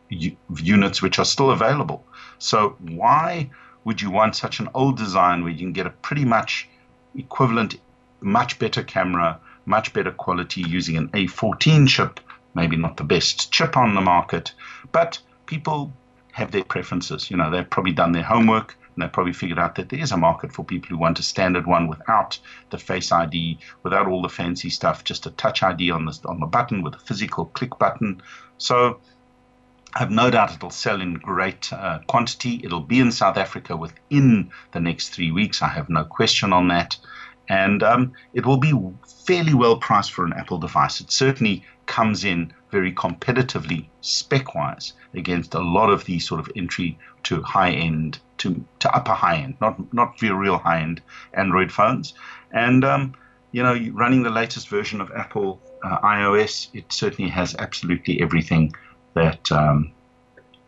u- 0.08 0.36
units, 0.56 1.02
which 1.02 1.18
are 1.18 1.24
still 1.24 1.50
available. 1.50 2.04
So 2.38 2.76
why 2.80 3.50
would 3.84 4.00
you 4.00 4.10
want 4.10 4.36
such 4.36 4.60
an 4.60 4.68
old 4.74 4.96
design 4.96 5.42
where 5.42 5.52
you 5.52 5.58
can 5.58 5.72
get 5.72 5.86
a 5.86 5.90
pretty 5.90 6.24
much 6.24 6.68
equivalent, 7.14 7.76
much 8.20 8.58
better 8.58 8.82
camera, 8.82 9.38
much 9.66 9.92
better 9.92 10.10
quality 10.10 10.62
using 10.62 10.96
an 10.96 11.08
A14 11.08 11.88
chip 11.88 12.20
maybe 12.54 12.76
not 12.76 12.96
the 12.96 13.04
best 13.04 13.52
chip 13.52 13.76
on 13.76 13.94
the 13.94 14.00
market, 14.00 14.52
but 14.92 15.18
people 15.46 15.92
have 16.32 16.50
their 16.50 16.64
preferences. 16.64 17.30
You 17.30 17.36
know, 17.36 17.50
they've 17.50 17.68
probably 17.68 17.92
done 17.92 18.12
their 18.12 18.22
homework 18.22 18.76
and 19.00 19.08
they've 19.08 19.12
probably 19.12 19.32
figured 19.32 19.58
out 19.58 19.76
that 19.76 19.88
there 19.88 19.98
is 19.98 20.12
a 20.12 20.16
market 20.16 20.52
for 20.52 20.62
people 20.62 20.90
who 20.90 20.98
want 20.98 21.18
a 21.18 21.22
standard 21.22 21.66
one 21.66 21.88
without 21.88 22.38
the 22.68 22.76
Face 22.76 23.10
ID, 23.10 23.58
without 23.82 24.06
all 24.06 24.20
the 24.20 24.28
fancy 24.28 24.68
stuff, 24.68 25.04
just 25.04 25.24
a 25.24 25.30
Touch 25.30 25.62
ID 25.62 25.90
on 25.90 26.04
the 26.04 26.20
on 26.26 26.38
the 26.38 26.46
button 26.46 26.82
with 26.82 26.94
a 26.94 26.98
physical 26.98 27.46
click 27.46 27.78
button. 27.78 28.22
So. 28.58 29.00
I 29.92 29.98
have 29.98 30.12
no 30.12 30.30
doubt 30.30 30.54
it'll 30.54 30.70
sell 30.70 31.00
in 31.00 31.14
great 31.14 31.72
uh, 31.72 31.98
quantity. 32.06 32.60
It'll 32.62 32.78
be 32.78 33.00
in 33.00 33.10
South 33.10 33.36
Africa 33.36 33.76
within 33.76 34.52
the 34.70 34.78
next 34.78 35.08
three 35.08 35.32
weeks. 35.32 35.62
I 35.62 35.66
have 35.66 35.88
no 35.90 36.04
question 36.04 36.52
on 36.52 36.68
that. 36.68 36.96
And 37.48 37.82
um, 37.82 38.12
it 38.32 38.46
will 38.46 38.58
be 38.58 38.72
fairly 39.26 39.52
well 39.52 39.78
priced 39.78 40.12
for 40.12 40.24
an 40.24 40.32
Apple 40.32 40.58
device. 40.58 41.00
It 41.00 41.10
certainly 41.10 41.64
comes 41.86 42.22
in 42.22 42.52
very 42.70 42.92
competitively 42.92 43.86
spec 44.00 44.54
wise 44.54 44.92
against 45.14 45.54
a 45.54 45.60
lot 45.60 45.90
of 45.90 46.04
these 46.04 46.26
sort 46.26 46.40
of 46.40 46.50
entry 46.56 46.98
to 47.24 47.42
high 47.42 47.70
end 47.70 48.18
to, 48.38 48.64
to 48.78 48.94
upper 48.94 49.12
high 49.12 49.36
end, 49.36 49.56
not 49.60 49.92
not 49.92 50.20
real 50.22 50.58
high 50.58 50.80
end 50.80 51.02
Android 51.34 51.70
phones. 51.70 52.14
And 52.52 52.84
um, 52.84 53.14
you 53.52 53.62
know, 53.62 53.76
running 53.92 54.22
the 54.22 54.30
latest 54.30 54.68
version 54.68 55.00
of 55.00 55.10
Apple 55.12 55.60
uh, 55.84 55.98
iOS, 56.00 56.68
it 56.72 56.92
certainly 56.92 57.30
has 57.30 57.54
absolutely 57.58 58.22
everything 58.22 58.72
that 59.14 59.50
um, 59.52 59.92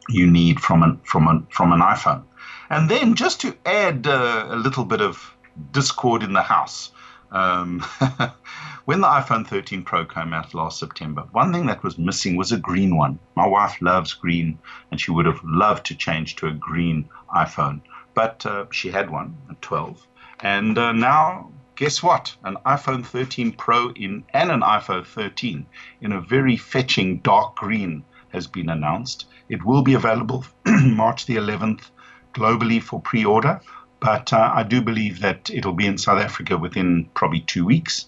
you 0.08 0.26
need 0.26 0.60
from 0.60 0.82
an 0.82 1.00
from 1.04 1.28
an 1.28 1.46
from 1.50 1.72
an 1.72 1.80
iPhone. 1.80 2.24
And 2.70 2.88
then 2.88 3.14
just 3.14 3.40
to 3.42 3.56
add 3.66 4.06
uh, 4.06 4.46
a 4.48 4.56
little 4.56 4.84
bit 4.84 5.00
of 5.00 5.34
discord 5.70 6.22
in 6.22 6.32
the 6.32 6.42
house. 6.42 6.90
Um, 7.32 7.80
when 8.84 9.00
the 9.00 9.06
iPhone 9.06 9.46
13 9.46 9.84
Pro 9.84 10.04
came 10.04 10.32
out 10.32 10.54
last 10.54 10.78
September, 10.78 11.26
one 11.32 11.52
thing 11.52 11.66
that 11.66 11.82
was 11.82 11.98
missing 11.98 12.36
was 12.36 12.52
a 12.52 12.58
green 12.58 12.96
one. 12.96 13.18
My 13.34 13.46
wife 13.46 13.80
loves 13.80 14.12
green, 14.12 14.58
and 14.90 15.00
she 15.00 15.10
would 15.10 15.26
have 15.26 15.40
loved 15.42 15.86
to 15.86 15.96
change 15.96 16.36
to 16.36 16.46
a 16.46 16.52
green 16.52 17.08
iPhone, 17.34 17.80
but 18.14 18.44
uh, 18.44 18.66
she 18.70 18.90
had 18.90 19.10
one 19.10 19.36
at 19.50 19.60
12. 19.62 20.06
And 20.40 20.76
uh, 20.76 20.92
now, 20.92 21.50
guess 21.74 22.02
what? 22.02 22.36
An 22.44 22.56
iPhone 22.66 23.04
13 23.04 23.52
Pro 23.52 23.90
in 23.92 24.24
and 24.34 24.50
an 24.50 24.60
iPhone 24.60 25.06
13 25.06 25.66
in 26.02 26.12
a 26.12 26.20
very 26.20 26.56
fetching 26.56 27.18
dark 27.18 27.56
green 27.56 28.04
has 28.28 28.46
been 28.46 28.68
announced. 28.68 29.26
It 29.48 29.64
will 29.64 29.82
be 29.82 29.94
available 29.94 30.44
March 30.66 31.26
the 31.26 31.36
11th 31.36 31.90
globally 32.34 32.82
for 32.82 33.00
pre-order. 33.00 33.60
But 34.02 34.32
uh, 34.32 34.50
I 34.52 34.64
do 34.64 34.82
believe 34.82 35.20
that 35.20 35.48
it'll 35.48 35.74
be 35.74 35.86
in 35.86 35.96
South 35.96 36.20
Africa 36.20 36.58
within 36.58 37.08
probably 37.14 37.38
two 37.40 37.64
weeks. 37.64 38.06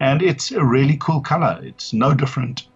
And 0.00 0.20
it's 0.20 0.50
a 0.50 0.64
really 0.64 0.96
cool 0.96 1.20
color. 1.20 1.60
It's 1.62 1.92
no 1.92 2.14
different, 2.14 2.66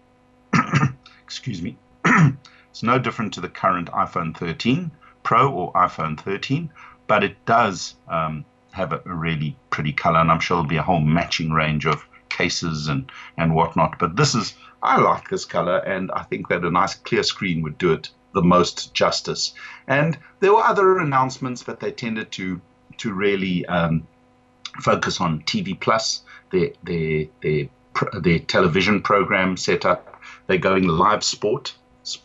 excuse 1.21 1.61
me, 1.61 1.75
it's 2.05 2.81
no 2.81 2.97
different 2.97 3.33
to 3.33 3.41
the 3.41 3.49
current 3.49 3.91
iPhone 3.91 4.35
13 4.35 4.89
Pro 5.23 5.51
or 5.51 5.73
iPhone 5.73 6.17
13, 6.17 6.71
but 7.07 7.25
it 7.25 7.45
does 7.45 7.95
um, 8.07 8.45
have 8.71 8.93
a, 8.93 9.01
a, 9.05 9.13
really 9.13 9.55
pretty 9.69 9.91
color. 9.91 10.19
And 10.19 10.31
I'm 10.31 10.39
sure 10.39 10.55
there'll 10.55 10.69
be 10.69 10.77
a 10.77 10.81
whole 10.81 11.01
matching 11.01 11.51
range 11.51 11.85
of 11.85 12.07
cases 12.29 12.87
and, 12.87 13.11
and 13.37 13.53
whatnot. 13.53 13.99
But 13.99 14.15
this 14.15 14.33
is, 14.33 14.55
I 14.81 14.99
like 14.99 15.29
this 15.29 15.43
color, 15.43 15.79
and 15.79 16.09
I 16.11 16.23
think 16.23 16.47
that 16.47 16.63
a 16.63 16.71
nice 16.71 16.95
clear 16.95 17.23
screen 17.23 17.63
would 17.63 17.77
do 17.77 17.91
it 17.91 18.09
the 18.33 18.41
most 18.41 18.93
justice. 18.93 19.53
And 19.87 20.17
there 20.39 20.53
were 20.53 20.63
other 20.63 20.99
announcements, 20.99 21.63
but 21.63 21.79
they 21.79 21.91
tended 21.91 22.31
to 22.33 22.61
to 22.97 23.13
really 23.13 23.65
um, 23.65 24.07
focus 24.81 25.21
on 25.21 25.41
TV 25.41 25.79
Plus, 25.79 26.23
their 26.51 26.71
their 26.83 27.25
their 27.41 27.67
their 28.21 28.39
television 28.39 29.01
program 29.01 29.57
set 29.57 29.85
up. 29.85 30.21
They're 30.47 30.57
going 30.57 30.87
live 30.87 31.23
sport. 31.23 31.75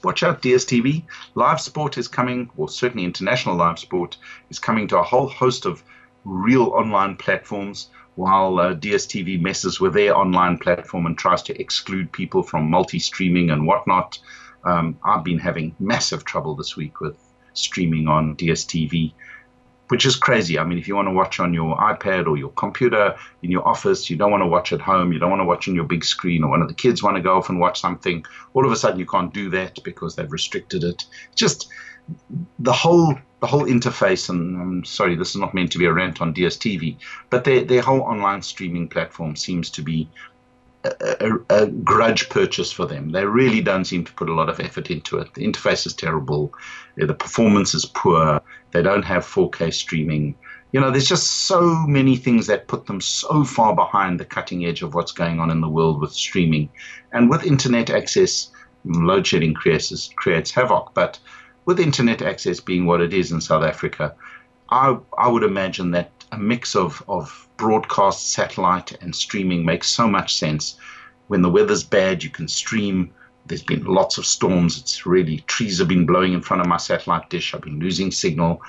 Watch 0.03 0.23
out, 0.23 0.41
DSTV. 0.43 1.05
Live 1.35 1.61
sport 1.61 1.99
is 1.99 2.09
coming, 2.09 2.51
or 2.57 2.69
certainly 2.69 3.05
international 3.05 3.57
live 3.57 3.79
sport 3.79 4.17
is 4.49 4.59
coming 4.59 4.89
to 4.89 4.99
a 4.99 5.03
whole 5.03 5.29
host 5.29 5.67
of 5.67 5.83
real 6.25 6.65
online 6.69 7.17
platforms 7.17 7.89
while 8.17 8.59
uh, 8.59 8.75
DSTV 8.75 9.41
messes 9.41 9.79
with 9.79 9.93
their 9.93 10.17
online 10.17 10.59
platform 10.59 11.07
and 11.07 11.17
tries 11.17 11.43
to 11.43 11.61
exclude 11.61 12.11
people 12.11 12.43
from 12.43 12.71
multi 12.71 12.99
streaming 12.99 13.51
and 13.51 13.67
whatnot. 13.67 14.19
Um, 14.67 14.99
I've 15.05 15.25
been 15.25 15.39
having 15.39 15.75
massive 15.79 16.25
trouble 16.25 16.57
this 16.57 16.77
week 16.77 17.01
with 17.01 17.17
streaming 17.55 18.09
on 18.09 18.37
DSTV, 18.37 19.13
which 19.89 20.05
is 20.05 20.17
crazy. 20.17 20.59
I 20.59 20.65
mean, 20.65 20.79
if 20.79 20.89
you 20.89 20.97
want 20.97 21.07
to 21.07 21.13
watch 21.13 21.39
on 21.39 21.55
your 21.55 21.77
iPad 21.77 22.27
or 22.27 22.37
your 22.37 22.51
computer 22.51 23.17
in 23.43 23.51
your 23.51 23.67
office, 23.67 24.11
you 24.11 24.17
don't 24.17 24.33
want 24.33 24.43
to 24.43 24.49
watch 24.49 24.73
at 24.73 24.81
home, 24.81 25.13
you 25.13 25.21
don't 25.21 25.31
want 25.31 25.41
to 25.41 25.45
watch 25.45 25.69
on 25.69 25.75
your 25.77 25.85
big 25.85 26.05
screen, 26.05 26.43
or 26.43 26.51
one 26.51 26.63
of 26.63 26.69
the 26.69 26.75
kids 26.75 27.03
want 27.03 27.17
to 27.17 27.23
go 27.23 27.37
off 27.37 27.49
and 27.49 27.61
watch 27.61 27.81
something, 27.81 28.25
all 28.55 28.67
of 28.67 28.73
a 28.73 28.77
sudden 28.77 28.99
you 28.99 29.07
can't 29.07 29.33
do 29.33 29.49
that 29.51 29.79
because 29.85 30.17
they've 30.17 30.33
restricted 30.33 30.83
it. 30.83 31.05
Just 31.35 31.69
the 32.59 32.73
whole 32.73 33.17
the 33.41 33.47
whole 33.47 33.67
interface, 33.67 34.31
and 34.31 34.57
I'm 34.57 34.85
sorry, 34.85 35.15
this 35.15 35.31
is 35.31 35.37
not 35.37 35.55
meant 35.55 35.71
to 35.73 35.79
be 35.79 35.85
a 35.85 35.93
rant 35.93 36.21
on 36.21 36.35
DSTV, 36.35 36.97
but 37.31 37.45
their 37.45 37.65
their 37.65 37.83
whole 37.83 38.01
online 38.01 38.43
streaming 38.43 38.89
platform 38.89 39.37
seems 39.37 39.71
to 39.71 39.83
be 39.83 40.09
a, 41.01 41.39
a, 41.51 41.67
grudge 41.67 42.29
purchase 42.29 42.73
for 42.73 42.87
them. 42.87 43.11
They 43.11 43.25
really 43.25 43.61
don't 43.61 43.85
seem 43.85 44.05
to 44.05 44.13
put 44.13 44.29
a 44.29 44.35
lot 44.35 44.49
of 44.49 44.61
effort 44.61 44.91
into 44.91 45.19
it. 45.19 45.33
The 45.35 45.47
interface 45.47 45.87
is 45.87 45.95
terrible. 45.95 46.53
The 46.97 47.15
performance 47.15 47.75
is 47.75 47.87
poor. 47.87 48.41
They 48.73 48.83
don't 48.83 49.05
have 49.05 49.25
4K 49.25 49.73
streaming. 49.73 50.37
You 50.73 50.81
know, 50.81 50.91
there's 50.91 51.09
just 51.09 51.47
so 51.47 51.61
many 51.87 52.17
things 52.17 52.47
that 52.49 52.69
put 52.69 52.87
them 52.87 53.01
so 53.01 53.45
far 53.45 53.75
behind 53.75 54.21
the 54.21 54.25
cutting 54.25 54.67
edge 54.67 54.83
of 54.83 54.95
what's 54.95 55.13
going 55.13 55.41
on 55.41 55.51
in 55.51 55.61
the 55.61 55.69
world 55.69 56.01
with 56.01 56.13
streaming. 56.13 56.69
And 57.13 57.31
with 57.31 57.47
internet 57.47 57.91
access, 57.91 58.51
load 58.85 59.27
shedding 59.27 59.55
creates, 59.55 60.11
creates 60.17 60.51
havoc. 60.51 60.93
But 60.95 61.19
with 61.65 61.81
internet 61.81 62.23
access 62.23 62.61
being 62.61 62.87
what 62.87 63.01
it 63.01 63.15
is 63.15 63.33
in 63.33 63.41
South 63.41 63.65
Africa, 63.65 64.15
I, 64.69 64.99
I 65.17 65.29
would 65.29 65.45
imagine 65.45 65.93
that 65.93 66.11
a 66.33 66.39
mix 66.39 66.75
of, 66.77 67.03
of 67.09 67.49
broadcast, 67.57 68.33
satellite, 68.33 68.93
and 69.01 69.15
streaming 69.15 69.65
makes 69.65 69.89
so 69.89 70.09
much 70.09 70.37
sense. 70.37 70.79
When 71.29 71.43
the 71.43 71.51
weather's 71.51 71.85
bad, 71.85 72.23
you 72.23 72.31
can 72.31 72.49
stream 72.49 73.13
there's 73.49 73.63
been 73.63 73.85
lots 73.85 74.19
of 74.19 74.27
storms. 74.27 74.79
It's 74.79 75.07
really 75.07 75.39
trees 75.47 75.79
have 75.79 75.89
been 75.89 76.07
blowing 76.07 76.33
in 76.33 76.43
front 76.43 76.63
of 76.63 76.69
my 76.69 76.77
satellite 76.77 77.31
dish. 77.31 77.55
I've 77.55 77.63
been 77.63 77.79
losing 77.79 78.11
signal. 78.11 78.61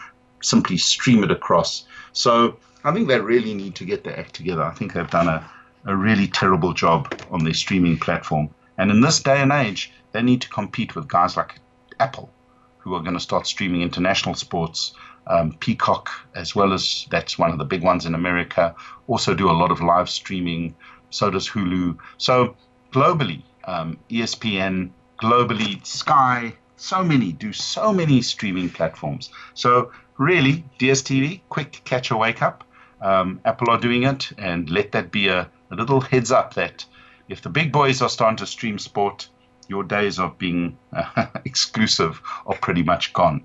Simply 0.42 0.78
stream 0.78 1.24
it 1.24 1.32
across. 1.32 1.86
So 2.14 2.58
I 2.84 2.94
think 2.94 3.08
they 3.08 3.20
really 3.20 3.54
need 3.54 3.76
to 3.76 3.86
get 3.86 4.04
their 4.04 4.18
act 4.20 4.36
together. 4.36 4.64
I 4.64 4.72
think 4.72 4.94
they've 4.94 5.10
done 5.10 5.28
a, 5.28 5.50
a 5.86 5.96
really 5.96 6.28
terrible 6.28 6.74
job 6.74 7.14
on 7.32 7.44
their 7.44 7.54
streaming 7.54 7.98
platform. 7.98 8.50
And 8.78 8.92
in 8.92 9.02
this 9.02 9.20
day 9.20 9.42
and 9.42 9.52
age, 9.52 9.92
they 10.12 10.22
need 10.22 10.42
to 10.42 10.50
compete 10.50 10.96
with 10.96 11.08
guys 11.08 11.36
like 11.36 11.60
Apple, 12.00 12.30
who 12.78 12.94
are 12.94 13.02
going 13.02 13.16
to 13.16 13.20
start 13.20 13.48
streaming 13.48 13.82
international 13.82 14.36
sports. 14.36 14.94
Um, 15.30 15.54
Peacock, 15.60 16.10
as 16.36 16.56
well 16.56 16.74
as 16.74 17.06
that's 17.12 17.38
one 17.38 17.52
of 17.52 17.58
the 17.58 17.66
big 17.66 17.84
ones 17.84 18.06
in 18.06 18.16
America, 18.16 18.76
also 19.08 19.34
do 19.34 19.50
a 19.50 19.54
lot 19.54 19.72
of 19.72 19.82
live 19.82 20.10
streaming. 20.10 20.76
So 21.10 21.30
does 21.30 21.50
Hulu. 21.50 21.98
So 22.18 22.56
globally, 22.94 23.44
um, 23.66 23.98
ESPN, 24.10 24.92
globally, 25.22 25.86
Sky, 25.86 26.54
so 26.78 27.04
many 27.04 27.32
do 27.32 27.52
so 27.52 27.92
many 27.92 28.22
streaming 28.22 28.70
platforms. 28.70 29.30
So 29.54 29.92
really, 30.18 30.64
DSTV, 30.80 31.42
quick 31.50 31.82
catch 31.84 32.12
a 32.12 32.18
wake 32.18 32.42
up. 32.42 32.64
Um, 33.02 33.42
Apple 33.46 33.70
are 33.70 33.80
doing 33.80 34.04
it, 34.04 34.32
and 34.38 34.70
let 34.70 34.92
that 34.94 35.12
be 35.12 35.28
a, 35.28 35.50
a 35.72 35.76
little 35.76 36.02
heads 36.02 36.32
up 36.32 36.54
that 36.56 36.86
if 37.30 37.42
the 37.42 37.50
big 37.50 37.72
boys 37.72 38.02
are 38.02 38.10
starting 38.10 38.38
to 38.38 38.48
stream 38.48 38.80
sport, 38.80 39.28
your 39.68 39.84
days 39.84 40.18
of 40.18 40.38
being 40.38 40.78
uh, 40.94 41.26
exclusive 41.46 42.22
are 42.46 42.56
pretty 42.56 42.84
much 42.84 43.14
gone. 43.14 43.44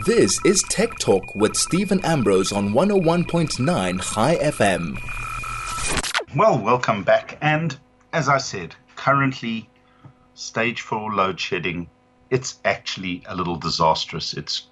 This 0.00 0.44
is 0.44 0.64
Tech 0.64 0.98
Talk 0.98 1.36
with 1.36 1.54
Steven 1.54 2.04
Ambrose 2.04 2.50
on 2.50 2.70
101.9 2.70 4.02
Chai 4.02 4.36
FM. 4.36 4.98
Well, 6.34 6.58
welcome 6.58 7.04
back. 7.04 7.38
And 7.40 7.78
as 8.12 8.28
I 8.28 8.38
said, 8.38 8.74
currently, 8.96 9.68
stage 10.34 10.80
four 10.80 11.12
load 11.12 11.38
shedding, 11.38 11.88
it's 12.30 12.58
actually 12.64 13.22
a 13.26 13.36
little 13.36 13.54
disastrous. 13.54 14.34
It's 14.34 14.66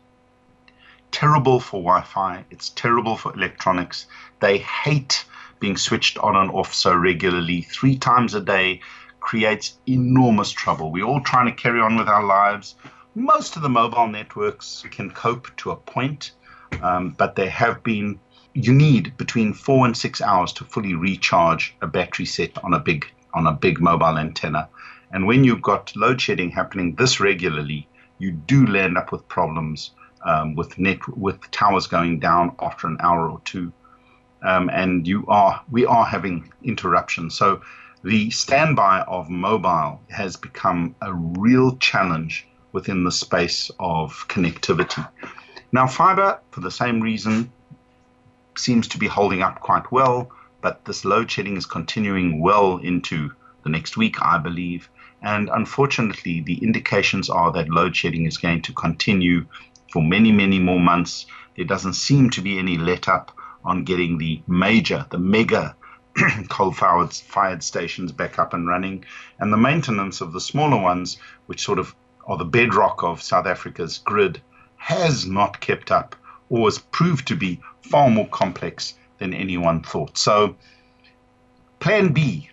terrible 1.13 1.61
for 1.61 1.81
Wi 1.81 2.03
Fi, 2.03 2.45
it's 2.51 2.71
terrible 2.71 3.17
for 3.17 3.33
electronics. 3.35 4.07
They 4.41 4.59
hate 4.59 5.25
being 5.61 5.77
switched 5.77 6.19
on 6.19 6.35
and 6.35 6.51
off 6.51 6.75
so 6.75 6.93
regularly, 6.97 7.61
three 7.63 7.99
times 7.99 8.35
a 8.35 8.41
day, 8.41 8.81
creates 9.21 9.79
enormous 9.87 10.51
trouble. 10.51 10.91
We're 10.91 11.05
all 11.05 11.21
trying 11.21 11.47
to 11.47 11.53
carry 11.53 11.81
on 11.81 11.97
with 11.97 12.09
our 12.09 12.25
lives. 12.25 12.75
Most 13.15 13.57
of 13.57 13.63
the 13.63 13.69
mobile 13.69 14.07
networks 14.07 14.85
can 14.91 15.11
cope 15.11 15.49
to 15.57 15.73
a 15.73 15.77
point, 15.77 16.33
um, 16.81 17.11
but 17.11 17.35
there 17.35 17.51
have 17.51 17.83
been. 17.83 18.21
You 18.55 18.73
need 18.73 19.17
between 19.17 19.53
four 19.53 19.87
and 19.87 19.97
six 19.97 20.21
hours 20.21 20.53
to 20.55 20.65
fully 20.65 20.95
recharge 20.95 21.77
a 21.83 21.87
battery 21.87 22.25
set 22.25 22.63
on 22.65 22.75
a 22.75 22.79
big 22.79 23.07
on 23.35 23.47
a 23.47 23.53
big 23.53 23.81
mobile 23.81 24.19
antenna. 24.19 24.69
And 25.13 25.27
when 25.27 25.43
you've 25.43 25.63
got 25.63 25.95
load 25.97 26.21
shedding 26.21 26.51
happening 26.51 26.95
this 26.95 27.21
regularly, 27.21 27.89
you 28.19 28.33
do 28.33 28.67
land 28.67 28.97
up 28.97 29.11
with 29.11 29.27
problems 29.29 29.93
um, 30.25 30.55
with 30.55 30.79
net 30.79 30.99
with 31.17 31.51
towers 31.51 31.87
going 31.87 32.21
down 32.21 32.55
after 32.61 32.87
an 32.87 32.97
hour 33.01 33.29
or 33.29 33.41
two, 33.45 33.73
um, 34.43 34.71
and 34.71 35.07
you 35.07 35.25
are 35.27 35.61
we 35.71 35.85
are 35.85 36.05
having 36.05 36.53
interruptions. 36.63 37.35
So 37.35 37.61
the 38.05 38.31
standby 38.31 39.03
of 39.03 39.29
mobile 39.29 40.01
has 40.11 40.37
become 40.37 40.95
a 41.03 41.13
real 41.13 41.77
challenge 41.79 42.47
within 42.73 43.05
the 43.05 43.13
space 43.13 43.71
of 43.79 44.27
connectivity. 44.29 45.07
Now, 45.73 45.87
fiber, 45.87 46.41
for 46.51 46.61
the 46.61 46.71
same 46.71 47.01
reason, 47.01 47.53
seems 48.57 48.89
to 48.89 48.99
be 48.99 49.07
holding 49.07 49.43
up 49.43 49.61
quite 49.61 49.91
well, 49.93 50.31
but 50.61 50.85
this 50.85 51.05
load 51.05 51.31
shedding 51.31 51.57
is 51.57 51.67
continuing 51.67 52.41
well 52.41 52.79
into 52.79 53.31
the 53.63 53.71
next 53.71 53.97
week, 53.97 54.17
I 54.23 54.39
believe. 54.39 54.89
And 55.23 55.49
unfortunately, 55.53 56.41
the 56.41 56.63
indications 56.63 57.29
are 57.31 57.53
that 57.53 57.69
load 57.69 57.95
shedding 57.95 58.27
is 58.27 58.39
going 58.39 58.63
to 58.63 58.73
continue 58.73 59.47
for 59.93 60.03
many, 60.03 60.33
many 60.33 60.59
more 60.59 60.81
months. 60.81 61.27
There 61.57 61.65
doesn't 61.65 61.95
seem 61.95 62.31
to 62.31 62.41
be 62.41 62.59
any 62.59 62.79
let 62.79 63.09
up 63.09 63.37
on 63.65 63.85
getting 63.85 64.19
the 64.19 64.43
major, 64.47 65.07
the 65.11 65.19
mega 65.19 65.77
coal 66.49 66.73
fired, 66.73 67.63
stations 67.63 68.13
back 68.13 68.39
up 68.39 68.55
and 68.55 68.67
running, 68.67 69.05
and 69.39 69.53
the 69.53 69.57
maintenance 69.57 70.21
of 70.21 70.33
the 70.33 70.41
smaller 70.41 70.81
ones, 70.81 71.19
which 71.47 71.63
sort 71.63 71.79
of 71.79 71.95
are 72.27 72.37
the 72.37 72.45
bedrock 72.45 73.03
of 73.03 73.23
South 73.23 73.47
Africa's 73.47 73.99
grid, 73.99 74.41
has 74.77 75.27
not 75.27 75.61
kept 75.61 75.91
up 75.91 76.17
or 76.49 76.67
has 76.67 76.79
proved 76.79 77.29
to 77.29 77.37
be 77.37 77.61
far 77.83 78.11
more 78.11 78.29
complex 78.29 78.95
than 79.19 79.35
anyone 79.35 79.83
thought. 79.83 80.19
So, 80.19 80.57
Plan 81.79 82.13
B, 82.13 82.51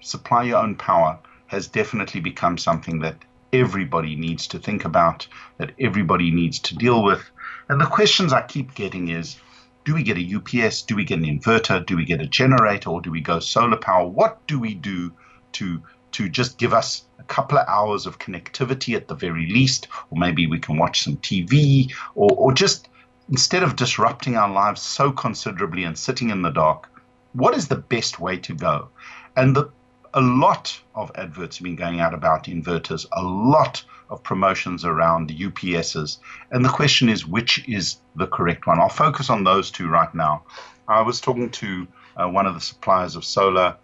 supply 0.00 0.44
your 0.44 0.58
own 0.58 0.76
power, 0.76 1.18
has 1.46 1.68
definitely 1.68 2.20
become 2.20 2.58
something 2.58 3.00
that 3.00 3.16
everybody 3.52 4.16
needs 4.16 4.46
to 4.48 4.58
think 4.58 4.84
about, 4.84 5.26
that 5.58 5.72
everybody 5.80 6.30
needs 6.30 6.58
to 6.60 6.76
deal 6.76 7.02
with. 7.02 7.22
And 7.68 7.80
the 7.80 7.86
questions 7.86 8.32
I 8.32 8.42
keep 8.42 8.74
getting 8.74 9.08
is 9.08 9.36
do 9.84 9.94
we 9.94 10.02
get 10.02 10.18
a 10.18 10.34
UPS? 10.36 10.82
Do 10.82 10.96
we 10.96 11.04
get 11.04 11.18
an 11.18 11.24
inverter? 11.24 11.84
Do 11.86 11.96
we 11.96 12.04
get 12.04 12.20
a 12.20 12.26
generator? 12.26 12.90
Or 12.90 13.00
do 13.00 13.10
we 13.10 13.20
go 13.20 13.38
solar 13.38 13.76
power? 13.76 14.06
What 14.06 14.44
do 14.48 14.58
we 14.58 14.74
do 14.74 15.12
to 15.52 15.80
to 16.16 16.30
just 16.30 16.56
give 16.56 16.72
us 16.72 17.04
a 17.18 17.22
couple 17.24 17.58
of 17.58 17.68
hours 17.68 18.06
of 18.06 18.18
connectivity 18.18 18.96
at 18.96 19.06
the 19.06 19.14
very 19.14 19.46
least, 19.48 19.88
or 20.10 20.18
maybe 20.18 20.46
we 20.46 20.58
can 20.58 20.78
watch 20.78 21.02
some 21.02 21.18
TV, 21.18 21.92
or, 22.14 22.30
or 22.32 22.52
just 22.54 22.88
instead 23.28 23.62
of 23.62 23.76
disrupting 23.76 24.34
our 24.34 24.50
lives 24.50 24.80
so 24.80 25.12
considerably 25.12 25.84
and 25.84 25.98
sitting 25.98 26.30
in 26.30 26.40
the 26.40 26.50
dark, 26.50 26.88
what 27.34 27.54
is 27.54 27.68
the 27.68 27.76
best 27.76 28.18
way 28.18 28.38
to 28.38 28.54
go? 28.54 28.88
And 29.36 29.54
the, 29.54 29.68
a 30.14 30.22
lot 30.22 30.80
of 30.94 31.12
adverts 31.16 31.58
have 31.58 31.64
been 31.64 31.76
going 31.76 32.00
out 32.00 32.14
about 32.14 32.44
inverters, 32.44 33.04
a 33.12 33.22
lot 33.22 33.84
of 34.08 34.22
promotions 34.22 34.86
around 34.86 35.28
UPSs. 35.28 36.16
And 36.50 36.64
the 36.64 36.70
question 36.70 37.10
is, 37.10 37.26
which 37.26 37.68
is 37.68 37.98
the 38.14 38.26
correct 38.26 38.66
one? 38.66 38.80
I'll 38.80 38.88
focus 38.88 39.28
on 39.28 39.44
those 39.44 39.70
two 39.70 39.88
right 39.88 40.14
now. 40.14 40.44
I 40.88 41.02
was 41.02 41.20
talking 41.20 41.50
to 41.50 41.86
uh, 42.16 42.28
one 42.28 42.46
of 42.46 42.54
the 42.54 42.60
suppliers 42.60 43.16
of 43.16 43.24
solar 43.24 43.76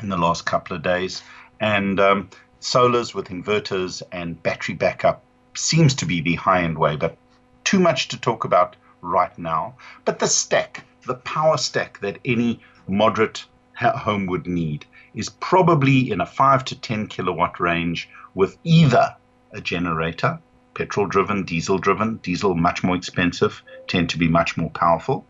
in 0.00 0.08
the 0.08 0.16
last 0.16 0.44
couple 0.46 0.76
of 0.76 0.82
days, 0.82 1.22
and 1.60 2.00
um, 2.00 2.28
solars 2.60 3.14
with 3.14 3.28
inverters 3.28 4.02
and 4.12 4.42
battery 4.42 4.74
backup 4.74 5.22
seems 5.54 5.94
to 5.94 6.06
be 6.06 6.20
the 6.20 6.34
high 6.34 6.62
end 6.62 6.78
way, 6.78 6.96
but 6.96 7.16
too 7.64 7.78
much 7.78 8.08
to 8.08 8.20
talk 8.20 8.44
about 8.44 8.76
right 9.00 9.36
now. 9.38 9.76
But 10.04 10.18
the 10.18 10.26
stack, 10.26 10.84
the 11.06 11.14
power 11.14 11.56
stack 11.56 12.00
that 12.00 12.18
any 12.24 12.60
moderate 12.88 13.44
home 13.74 14.26
would 14.26 14.46
need 14.46 14.86
is 15.14 15.28
probably 15.28 16.10
in 16.10 16.20
a 16.20 16.26
5 16.26 16.64
to 16.66 16.80
10 16.80 17.06
kilowatt 17.06 17.60
range 17.60 18.08
with 18.34 18.56
either 18.64 19.14
a 19.52 19.60
generator, 19.60 20.38
petrol 20.74 21.06
driven, 21.06 21.44
diesel 21.44 21.78
driven, 21.78 22.16
diesel 22.16 22.54
much 22.54 22.82
more 22.82 22.96
expensive, 22.96 23.62
tend 23.86 24.10
to 24.10 24.18
be 24.18 24.28
much 24.28 24.56
more 24.56 24.70
powerful. 24.70 25.24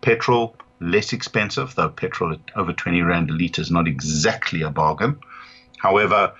Petrol 0.00 0.56
less 0.80 1.12
expensive, 1.12 1.74
though 1.74 1.88
petrol 1.88 2.32
at 2.32 2.40
over 2.56 2.72
20 2.72 3.02
rand 3.02 3.30
a 3.30 3.32
litre 3.32 3.60
is 3.60 3.70
not 3.70 3.88
exactly 3.88 4.62
a 4.62 4.70
bargain. 4.70 5.18
However, 5.78 6.32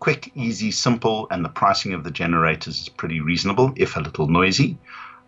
quick, 0.00 0.30
easy, 0.34 0.70
simple, 0.70 1.26
and 1.30 1.44
the 1.44 1.48
pricing 1.48 1.92
of 1.92 2.04
the 2.04 2.10
generators 2.10 2.80
is 2.80 2.88
pretty 2.88 3.20
reasonable, 3.20 3.72
if 3.76 3.96
a 3.96 4.00
little 4.00 4.28
noisy. 4.28 4.78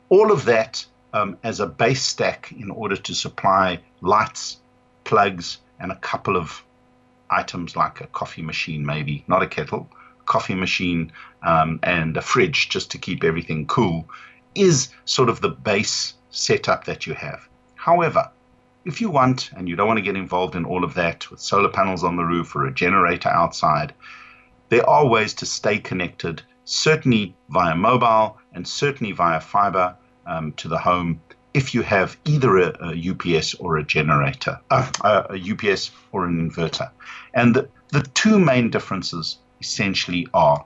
All 0.08 0.32
of 0.32 0.44
that 0.46 0.84
um, 1.12 1.38
as 1.42 1.60
a 1.60 1.66
base 1.66 2.02
stack 2.02 2.52
in 2.52 2.70
order 2.70 2.96
to 2.96 3.14
supply 3.14 3.80
lights, 4.00 4.58
plugs, 5.04 5.58
and 5.78 5.92
a 5.92 5.96
couple 5.96 6.36
of 6.36 6.62
items 7.30 7.76
like 7.76 8.00
a 8.00 8.06
coffee 8.08 8.42
machine, 8.42 8.84
maybe, 8.84 9.24
not 9.26 9.42
a 9.42 9.46
kettle, 9.46 9.88
coffee 10.26 10.54
machine, 10.54 11.12
um, 11.42 11.80
and 11.82 12.16
a 12.16 12.22
fridge 12.22 12.68
just 12.68 12.90
to 12.90 12.98
keep 12.98 13.24
everything 13.24 13.66
cool 13.66 14.08
is 14.54 14.88
sort 15.04 15.28
of 15.28 15.40
the 15.40 15.48
base 15.48 16.14
setup 16.30 16.84
that 16.84 17.06
you 17.06 17.14
have. 17.14 17.48
However, 17.74 18.30
if 18.84 19.00
you 19.00 19.10
want 19.10 19.50
and 19.52 19.68
you 19.68 19.76
don't 19.76 19.86
want 19.86 19.98
to 19.98 20.02
get 20.02 20.16
involved 20.16 20.54
in 20.54 20.64
all 20.64 20.84
of 20.84 20.94
that 20.94 21.30
with 21.30 21.40
solar 21.40 21.68
panels 21.68 22.04
on 22.04 22.16
the 22.16 22.24
roof 22.24 22.54
or 22.56 22.66
a 22.66 22.74
generator 22.74 23.28
outside, 23.28 23.94
there 24.68 24.88
are 24.88 25.06
ways 25.06 25.34
to 25.34 25.46
stay 25.46 25.78
connected, 25.78 26.42
certainly 26.64 27.34
via 27.50 27.74
mobile 27.74 28.38
and 28.52 28.66
certainly 28.66 29.12
via 29.12 29.40
fiber 29.40 29.96
um, 30.26 30.52
to 30.52 30.68
the 30.68 30.78
home 30.78 31.20
if 31.54 31.74
you 31.74 31.82
have 31.82 32.16
either 32.24 32.56
a, 32.58 32.92
a 32.92 33.10
UPS 33.10 33.54
or 33.54 33.76
a 33.76 33.84
generator, 33.84 34.58
uh, 34.70 34.90
a 35.04 35.52
UPS 35.52 35.90
or 36.10 36.24
an 36.24 36.50
inverter. 36.50 36.90
And 37.34 37.54
the, 37.54 37.68
the 37.88 38.02
two 38.14 38.38
main 38.38 38.70
differences 38.70 39.38
essentially 39.60 40.26
are 40.32 40.64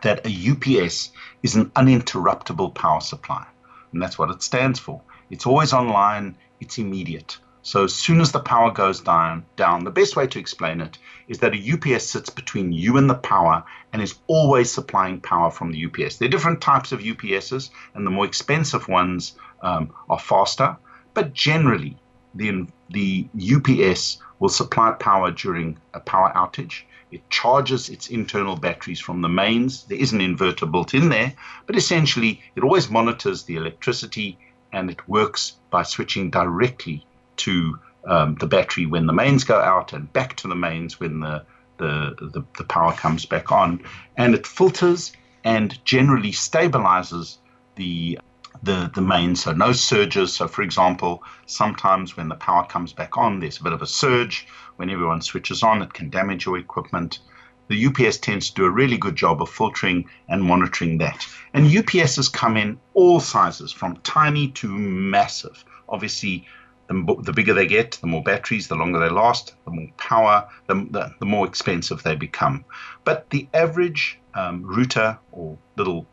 that 0.00 0.26
a 0.26 0.50
UPS 0.50 1.10
is 1.42 1.54
an 1.54 1.66
uninterruptible 1.70 2.74
power 2.74 3.00
supply. 3.00 3.46
And 3.92 4.02
that's 4.02 4.18
what 4.18 4.30
it 4.30 4.42
stands 4.42 4.78
for. 4.78 5.02
It's 5.30 5.46
always 5.46 5.72
online, 5.72 6.36
it's 6.62 6.78
immediate. 6.78 7.38
So 7.64 7.84
as 7.84 7.94
soon 7.94 8.20
as 8.20 8.32
the 8.32 8.40
power 8.40 8.70
goes 8.70 9.00
down, 9.00 9.44
down, 9.56 9.84
the 9.84 9.90
best 9.90 10.16
way 10.16 10.26
to 10.26 10.38
explain 10.38 10.80
it 10.80 10.98
is 11.28 11.38
that 11.38 11.54
a 11.54 11.72
UPS 11.72 12.04
sits 12.08 12.30
between 12.30 12.72
you 12.72 12.96
and 12.96 13.08
the 13.08 13.14
power 13.14 13.62
and 13.92 14.02
is 14.02 14.16
always 14.26 14.72
supplying 14.72 15.20
power 15.20 15.50
from 15.50 15.70
the 15.70 15.84
UPS. 15.86 16.16
There 16.16 16.26
are 16.26 16.30
different 16.30 16.60
types 16.60 16.90
of 16.92 17.00
UPSs, 17.00 17.70
and 17.94 18.06
the 18.06 18.10
more 18.10 18.24
expensive 18.24 18.88
ones 18.88 19.34
um, 19.62 19.92
are 20.08 20.18
faster, 20.18 20.76
but 21.14 21.34
generally 21.34 21.96
the 22.34 22.66
the 22.90 23.28
UPS 23.54 24.18
will 24.38 24.48
supply 24.48 24.90
power 24.92 25.30
during 25.30 25.78
a 25.94 26.00
power 26.00 26.32
outage 26.34 26.82
It 27.10 27.28
charges 27.30 27.88
its 27.88 28.08
internal 28.08 28.56
batteries 28.56 29.00
from 29.00 29.20
the 29.20 29.28
mains. 29.28 29.84
There 29.84 29.98
is 29.98 30.12
an 30.12 30.20
inverter 30.20 30.70
built 30.70 30.94
in 30.94 31.10
there, 31.10 31.34
but 31.66 31.76
essentially 31.76 32.42
it 32.56 32.64
always 32.64 32.90
monitors 32.90 33.44
the 33.44 33.56
electricity 33.56 34.38
and 34.72 34.90
it 34.90 35.08
works 35.08 35.56
by 35.70 35.82
switching 35.82 36.30
directly 36.30 37.06
to 37.36 37.78
um, 38.06 38.36
the 38.36 38.46
battery 38.46 38.86
when 38.86 39.06
the 39.06 39.12
mains 39.12 39.44
go 39.44 39.60
out 39.60 39.92
and 39.92 40.12
back 40.12 40.36
to 40.36 40.48
the 40.48 40.54
mains 40.54 40.98
when 40.98 41.20
the, 41.20 41.44
the, 41.78 42.14
the, 42.32 42.44
the 42.58 42.64
power 42.64 42.92
comes 42.92 43.26
back 43.26 43.52
on. 43.52 43.82
And 44.16 44.34
it 44.34 44.46
filters 44.46 45.12
and 45.44 45.78
generally 45.84 46.32
stabilizes 46.32 47.38
the 47.76 48.18
the, 48.62 48.90
the 48.94 49.00
main, 49.00 49.34
so 49.34 49.52
no 49.52 49.72
surges. 49.72 50.34
So, 50.34 50.46
for 50.46 50.62
example, 50.62 51.24
sometimes 51.46 52.16
when 52.16 52.28
the 52.28 52.36
power 52.36 52.64
comes 52.64 52.92
back 52.92 53.18
on, 53.18 53.40
there's 53.40 53.58
a 53.58 53.62
bit 53.62 53.72
of 53.72 53.82
a 53.82 53.86
surge. 53.86 54.46
When 54.76 54.90
everyone 54.90 55.20
switches 55.20 55.62
on, 55.62 55.82
it 55.82 55.92
can 55.92 56.10
damage 56.10 56.46
your 56.46 56.58
equipment. 56.58 57.18
The 57.68 57.86
UPS 57.86 58.18
tends 58.18 58.50
to 58.50 58.54
do 58.54 58.64
a 58.64 58.70
really 58.70 58.98
good 58.98 59.16
job 59.16 59.40
of 59.40 59.48
filtering 59.48 60.08
and 60.28 60.42
monitoring 60.42 60.98
that. 60.98 61.26
And 61.54 61.66
UPSs 61.66 62.32
come 62.32 62.56
in 62.56 62.78
all 62.94 63.20
sizes, 63.20 63.72
from 63.72 63.96
tiny 63.98 64.48
to 64.52 64.68
massive. 64.68 65.64
Obviously, 65.88 66.46
the, 66.88 67.16
the 67.22 67.32
bigger 67.32 67.54
they 67.54 67.66
get, 67.66 67.92
the 68.00 68.06
more 68.06 68.22
batteries, 68.22 68.68
the 68.68 68.74
longer 68.74 68.98
they 68.98 69.08
last, 69.08 69.54
the 69.64 69.70
more 69.70 69.88
power, 69.96 70.48
the, 70.66 70.74
the, 70.90 71.14
the 71.20 71.26
more 71.26 71.46
expensive 71.46 72.02
they 72.02 72.16
become. 72.16 72.64
But 73.04 73.30
the 73.30 73.48
average 73.54 74.18
um, 74.34 74.62
router 74.64 75.18
or 75.30 75.58
little 75.76 76.06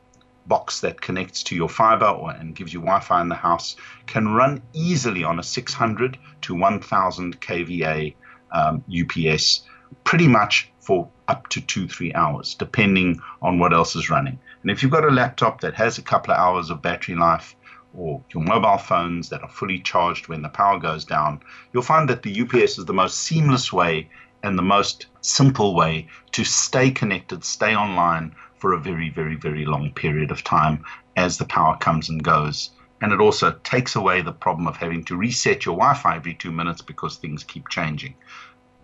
box 0.47 0.81
that 0.81 0.99
connects 0.99 1.43
to 1.43 1.55
your 1.55 1.69
fiber 1.69 2.07
or, 2.07 2.31
and 2.31 2.55
gives 2.55 2.73
you 2.73 2.79
Wi-Fi 2.79 3.21
in 3.21 3.29
the 3.29 3.35
house 3.35 3.75
can 4.07 4.29
run 4.29 4.61
easily 4.73 5.23
on 5.23 5.39
a 5.39 5.43
600 5.43 6.17
to 6.41 6.55
1000 6.55 7.39
kVA 7.39 8.15
um, 8.51 8.83
UPS, 8.89 9.61
pretty 10.03 10.27
much 10.27 10.68
for 10.89 11.07
up 11.27 11.47
to 11.49 11.61
two 11.61 11.87
three 11.87 12.11
hours, 12.15 12.55
depending 12.55 13.21
on 13.43 13.59
what 13.59 13.73
else 13.73 13.95
is 13.95 14.09
running. 14.09 14.39
And 14.63 14.71
if 14.71 14.81
you've 14.81 14.91
got 14.91 15.05
a 15.05 15.11
laptop 15.11 15.61
that 15.61 15.75
has 15.75 15.99
a 15.99 16.01
couple 16.01 16.33
of 16.33 16.39
hours 16.39 16.71
of 16.71 16.81
battery 16.81 17.13
life, 17.13 17.55
or 17.93 18.23
your 18.33 18.41
mobile 18.41 18.79
phones 18.79 19.29
that 19.29 19.43
are 19.43 19.49
fully 19.49 19.77
charged 19.81 20.27
when 20.27 20.41
the 20.41 20.49
power 20.49 20.79
goes 20.79 21.05
down, 21.05 21.41
you'll 21.71 21.83
find 21.83 22.09
that 22.09 22.23
the 22.23 22.41
UPS 22.41 22.79
is 22.79 22.85
the 22.85 23.01
most 23.01 23.19
seamless 23.19 23.71
way 23.71 24.09
and 24.41 24.57
the 24.57 24.63
most 24.63 25.05
simple 25.21 25.75
way 25.75 26.07
to 26.31 26.43
stay 26.43 26.89
connected, 26.89 27.43
stay 27.43 27.75
online 27.75 28.35
for 28.57 28.73
a 28.73 28.79
very, 28.79 29.11
very, 29.11 29.35
very 29.35 29.65
long 29.65 29.91
period 29.93 30.31
of 30.31 30.43
time 30.43 30.83
as 31.15 31.37
the 31.37 31.45
power 31.45 31.77
comes 31.77 32.09
and 32.09 32.23
goes. 32.23 32.71
And 32.99 33.13
it 33.13 33.21
also 33.21 33.51
takes 33.63 33.95
away 33.95 34.23
the 34.23 34.31
problem 34.31 34.65
of 34.65 34.77
having 34.77 35.03
to 35.03 35.15
reset 35.15 35.67
your 35.67 35.75
Wi 35.75 35.93
Fi 35.93 36.15
every 36.15 36.33
two 36.33 36.51
minutes 36.51 36.81
because 36.81 37.17
things 37.17 37.43
keep 37.43 37.69
changing. 37.69 38.15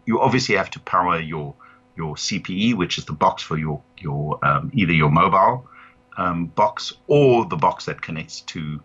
You 0.06 0.22
obviously 0.22 0.54
have 0.54 0.70
to 0.70 0.80
power 0.82 1.20
your 1.20 1.56
your 1.96 2.16
CPE, 2.16 2.76
which 2.76 2.98
is 2.98 3.06
the 3.06 3.14
box 3.14 3.44
for 3.44 3.58
your 3.58 3.82
your 4.00 4.44
um, 4.46 4.72
either 4.74 4.94
your 4.94 5.12
mobile 5.12 5.68
um, 6.18 6.48
box 6.48 6.94
or 7.08 7.46
the 7.46 7.56
box 7.56 7.86
that 7.86 8.02
connects 8.02 8.42
to 8.42 8.82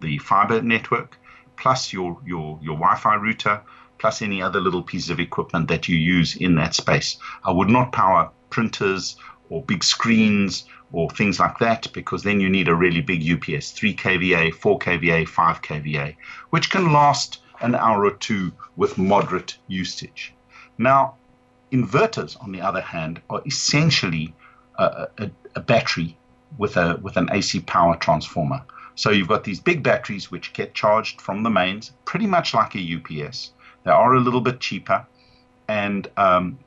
the 0.00 0.18
fiber 0.18 0.62
network, 0.62 1.18
plus 1.56 1.92
your 1.92 2.18
your 2.24 2.58
your 2.62 2.76
Wi-Fi 2.76 3.14
router, 3.16 3.60
plus 3.98 4.22
any 4.22 4.42
other 4.42 4.60
little 4.60 4.82
piece 4.82 5.10
of 5.10 5.20
equipment 5.20 5.68
that 5.68 5.88
you 5.88 5.96
use 5.96 6.36
in 6.36 6.54
that 6.56 6.74
space. 6.74 7.18
I 7.44 7.50
would 7.52 7.68
not 7.68 7.92
power 7.92 8.30
printers 8.50 9.16
or 9.50 9.62
big 9.62 9.82
screens 9.82 10.64
or 10.92 11.10
things 11.10 11.38
like 11.38 11.58
that 11.58 11.92
because 11.92 12.22
then 12.22 12.40
you 12.40 12.48
need 12.48 12.68
a 12.68 12.74
really 12.74 13.00
big 13.00 13.22
UPS 13.22 13.72
3 13.72 13.94
kVA, 13.94 14.54
4 14.54 14.78
kVA, 14.78 15.28
5 15.28 15.62
kVA, 15.62 16.16
which 16.50 16.70
can 16.70 16.92
last 16.92 17.40
an 17.60 17.74
hour 17.74 18.04
or 18.04 18.12
two 18.12 18.52
with 18.76 18.98
moderate 18.98 19.58
usage. 19.66 20.32
Now, 20.78 21.16
inverters, 21.72 22.40
on 22.42 22.52
the 22.52 22.60
other 22.60 22.80
hand, 22.80 23.20
are 23.30 23.42
essentially 23.46 24.34
a, 24.78 25.08
a, 25.18 25.30
a 25.56 25.60
battery 25.60 26.16
with 26.56 26.76
a 26.76 26.98
with 27.02 27.16
an 27.16 27.28
AC 27.32 27.60
power 27.60 27.96
transformer. 27.96 28.62
So 28.94 29.10
you've 29.10 29.28
got 29.28 29.44
these 29.44 29.60
big 29.60 29.82
batteries 29.82 30.30
which 30.30 30.52
get 30.52 30.74
charged 30.74 31.20
from 31.20 31.42
the 31.42 31.50
mains, 31.50 31.92
pretty 32.04 32.26
much 32.26 32.54
like 32.54 32.74
a 32.74 32.96
UPS. 32.96 33.52
They 33.84 33.90
are 33.90 34.14
a 34.14 34.20
little 34.20 34.40
bit 34.40 34.60
cheaper, 34.60 35.06
and 35.68 36.10
um, 36.16 36.58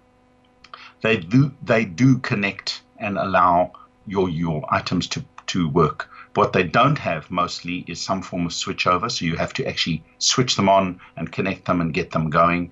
they 1.01 1.17
do 1.17 1.51
they 1.61 1.85
do 1.85 2.19
connect 2.19 2.83
and 2.97 3.17
allow 3.17 3.73
your 4.07 4.29
your 4.29 4.63
items 4.73 5.07
to 5.07 5.25
to 5.47 5.67
work. 5.67 6.09
What 6.35 6.53
they 6.53 6.63
don't 6.63 6.97
have 6.97 7.29
mostly 7.29 7.83
is 7.87 7.99
some 7.99 8.21
form 8.21 8.45
of 8.45 8.53
switchover, 8.53 9.11
so 9.11 9.25
you 9.25 9.35
have 9.35 9.51
to 9.53 9.67
actually 9.67 10.01
switch 10.17 10.55
them 10.55 10.69
on 10.69 11.01
and 11.17 11.29
connect 11.29 11.65
them 11.65 11.81
and 11.81 11.93
get 11.93 12.11
them 12.11 12.29
going. 12.29 12.71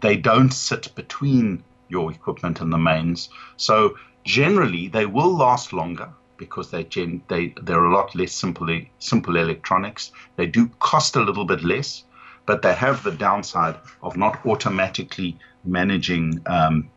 They 0.00 0.16
don't 0.16 0.52
sit 0.52 0.94
between 0.94 1.64
your 1.88 2.10
equipment 2.10 2.60
and 2.60 2.72
the 2.72 2.78
mains, 2.78 3.28
so 3.56 3.96
generally 4.24 4.88
they 4.88 5.06
will 5.06 5.34
last 5.36 5.72
longer 5.72 6.08
because 6.36 6.70
they 6.70 6.84
gen, 6.84 7.22
they 7.28 7.54
they're 7.62 7.84
a 7.84 7.92
lot 7.92 8.14
less 8.14 8.32
simple 8.32 8.80
simple 8.98 9.36
electronics. 9.36 10.12
They 10.36 10.46
do 10.46 10.68
cost 10.78 11.16
a 11.16 11.20
little 11.20 11.44
bit 11.44 11.62
less, 11.62 12.04
but 12.46 12.62
they 12.62 12.74
have 12.74 13.02
the 13.02 13.12
downside 13.12 13.76
of 14.02 14.16
not 14.16 14.44
automatically 14.46 15.38
managing 15.64 16.40
um, 16.46 16.90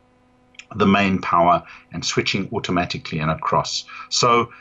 the 0.76 0.88
main 0.88 1.20
power 1.22 1.64
and 1.92 2.04
switching 2.04 2.50
automatically 2.54 3.20
and 3.20 3.32
across. 3.32 3.86
So 4.10 4.52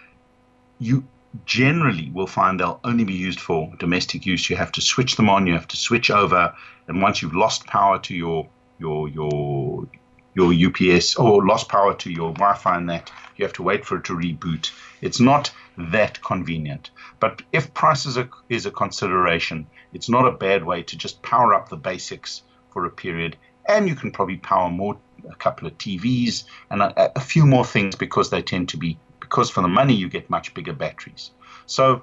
you 0.79 1.05
generally 1.45 2.11
will 2.11 2.27
find 2.27 2.61
they'll 2.61 2.81
only 2.85 3.05
be 3.05 3.15
used 3.15 3.41
for 3.41 3.73
domestic 3.79 4.27
use. 4.27 4.49
You 4.51 4.57
have 4.57 4.73
to 4.73 4.81
switch 4.81 5.17
them 5.17 5.29
on, 5.29 5.47
you 5.47 5.55
have 5.55 5.69
to 5.69 5.77
switch 5.77 6.11
over, 6.11 6.55
and 6.89 7.03
once 7.03 7.23
you've 7.23 7.35
lost 7.35 7.67
power 7.67 7.99
to 8.01 8.15
your 8.15 8.49
your 8.79 9.09
your 9.09 9.87
your 10.35 10.53
UPS 10.53 11.17
or 11.17 11.47
lost 11.47 11.69
power 11.69 11.95
to 11.95 12.11
your 12.11 12.33
Wi-Fi 12.33 12.77
and 12.77 12.89
that, 12.89 13.13
you 13.37 13.45
have 13.45 13.53
to 13.55 13.63
wait 13.63 13.85
for 13.85 13.97
it 13.99 14.05
to 14.05 14.15
reboot. 14.15 14.71
It's 15.01 15.21
not 15.21 15.51
that 15.77 16.23
convenient. 16.23 16.91
But 17.21 17.43
if 17.53 17.75
price 17.75 18.07
is 18.07 18.17
a, 18.17 18.29
is 18.49 18.65
a 18.67 18.71
consideration, 18.71 19.67
it's 19.93 20.09
not 20.09 20.27
a 20.27 20.33
bad 20.33 20.65
way 20.65 20.83
to 20.85 20.97
just 20.97 21.23
power 21.23 21.55
up 21.55 21.69
the 21.69 21.77
basics 21.77 22.43
for 22.71 22.87
a 22.87 22.91
period, 22.91 23.37
and 23.69 23.89
you 23.89 23.95
can 23.95 24.11
probably 24.11 24.39
power 24.39 24.71
more 24.71 24.99
a 25.31 25.35
couple 25.35 25.69
of 25.69 25.77
TVs, 25.79 26.45
and 26.71 26.83
a, 26.83 27.19
a 27.19 27.21
few 27.21 27.47
more 27.47 27.65
things 27.65 27.95
because 27.95 28.31
they 28.31 28.43
tend 28.43 28.71
to 28.71 28.77
be 28.77 28.99
because 29.33 29.49
for 29.49 29.63
the 29.63 29.69
money 29.69 29.95
you 29.95 30.11
get 30.11 30.29
much 30.29 30.53
bigger 30.53 30.75
batteries. 30.75 31.31
So, 31.65 32.03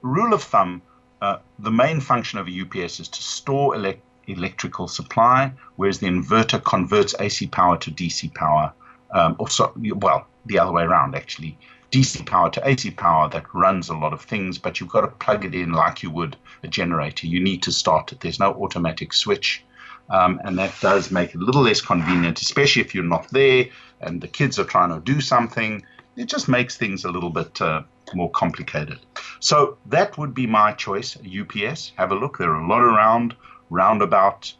rule 0.00 0.32
of 0.32 0.42
thumb, 0.42 0.80
uh, 1.20 1.36
the 1.58 1.70
main 1.70 2.00
function 2.00 2.38
of 2.38 2.48
a 2.48 2.60
UPS 2.62 3.00
is 3.00 3.08
to 3.08 3.22
store 3.22 3.74
elect- 3.74 4.02
electrical 4.26 4.88
supply, 4.88 5.52
whereas 5.76 5.98
the 5.98 6.06
inverter 6.06 6.62
converts 6.64 7.14
AC 7.20 7.48
power 7.48 7.76
to 7.76 7.90
DC 7.90 8.32
power, 8.34 8.72
um, 9.10 9.36
or 9.38 9.50
so, 9.50 9.74
well, 9.96 10.26
the 10.46 10.58
other 10.58 10.72
way 10.72 10.84
around 10.84 11.14
actually. 11.14 11.58
DC 11.92 12.24
power 12.24 12.48
to 12.50 12.66
AC 12.66 12.90
power 12.92 13.28
that 13.28 13.44
runs 13.54 13.90
a 13.90 13.94
lot 13.94 14.14
of 14.14 14.22
things, 14.22 14.56
but 14.56 14.80
you've 14.80 14.88
got 14.88 15.02
to 15.02 15.08
plug 15.08 15.44
it 15.44 15.54
in 15.54 15.72
like 15.72 16.02
you 16.02 16.10
would 16.10 16.34
a 16.62 16.68
generator. 16.68 17.26
You 17.26 17.40
need 17.40 17.62
to 17.64 17.72
start 17.72 18.10
it. 18.10 18.20
There's 18.20 18.40
no 18.40 18.52
automatic 18.54 19.12
switch. 19.12 19.62
Um, 20.10 20.40
and 20.44 20.58
that 20.58 20.74
does 20.80 21.10
make 21.10 21.34
it 21.34 21.40
a 21.40 21.44
little 21.44 21.62
less 21.62 21.80
convenient, 21.80 22.40
especially 22.42 22.82
if 22.82 22.94
you're 22.94 23.04
not 23.04 23.28
there 23.30 23.66
and 24.00 24.20
the 24.20 24.28
kids 24.28 24.58
are 24.58 24.64
trying 24.64 24.90
to 24.90 25.00
do 25.00 25.20
something. 25.20 25.84
It 26.16 26.26
just 26.26 26.48
makes 26.48 26.76
things 26.76 27.04
a 27.04 27.10
little 27.10 27.30
bit 27.30 27.60
uh, 27.60 27.82
more 28.14 28.30
complicated. 28.30 29.00
So 29.40 29.78
that 29.86 30.16
would 30.16 30.34
be 30.34 30.46
my 30.46 30.72
choice, 30.72 31.16
UPS. 31.16 31.92
Have 31.96 32.12
a 32.12 32.14
look. 32.14 32.38
There 32.38 32.50
are 32.50 32.60
a 32.60 32.66
lot 32.66 32.82
around, 32.82 33.34
round 33.70 34.02
about 34.02 34.52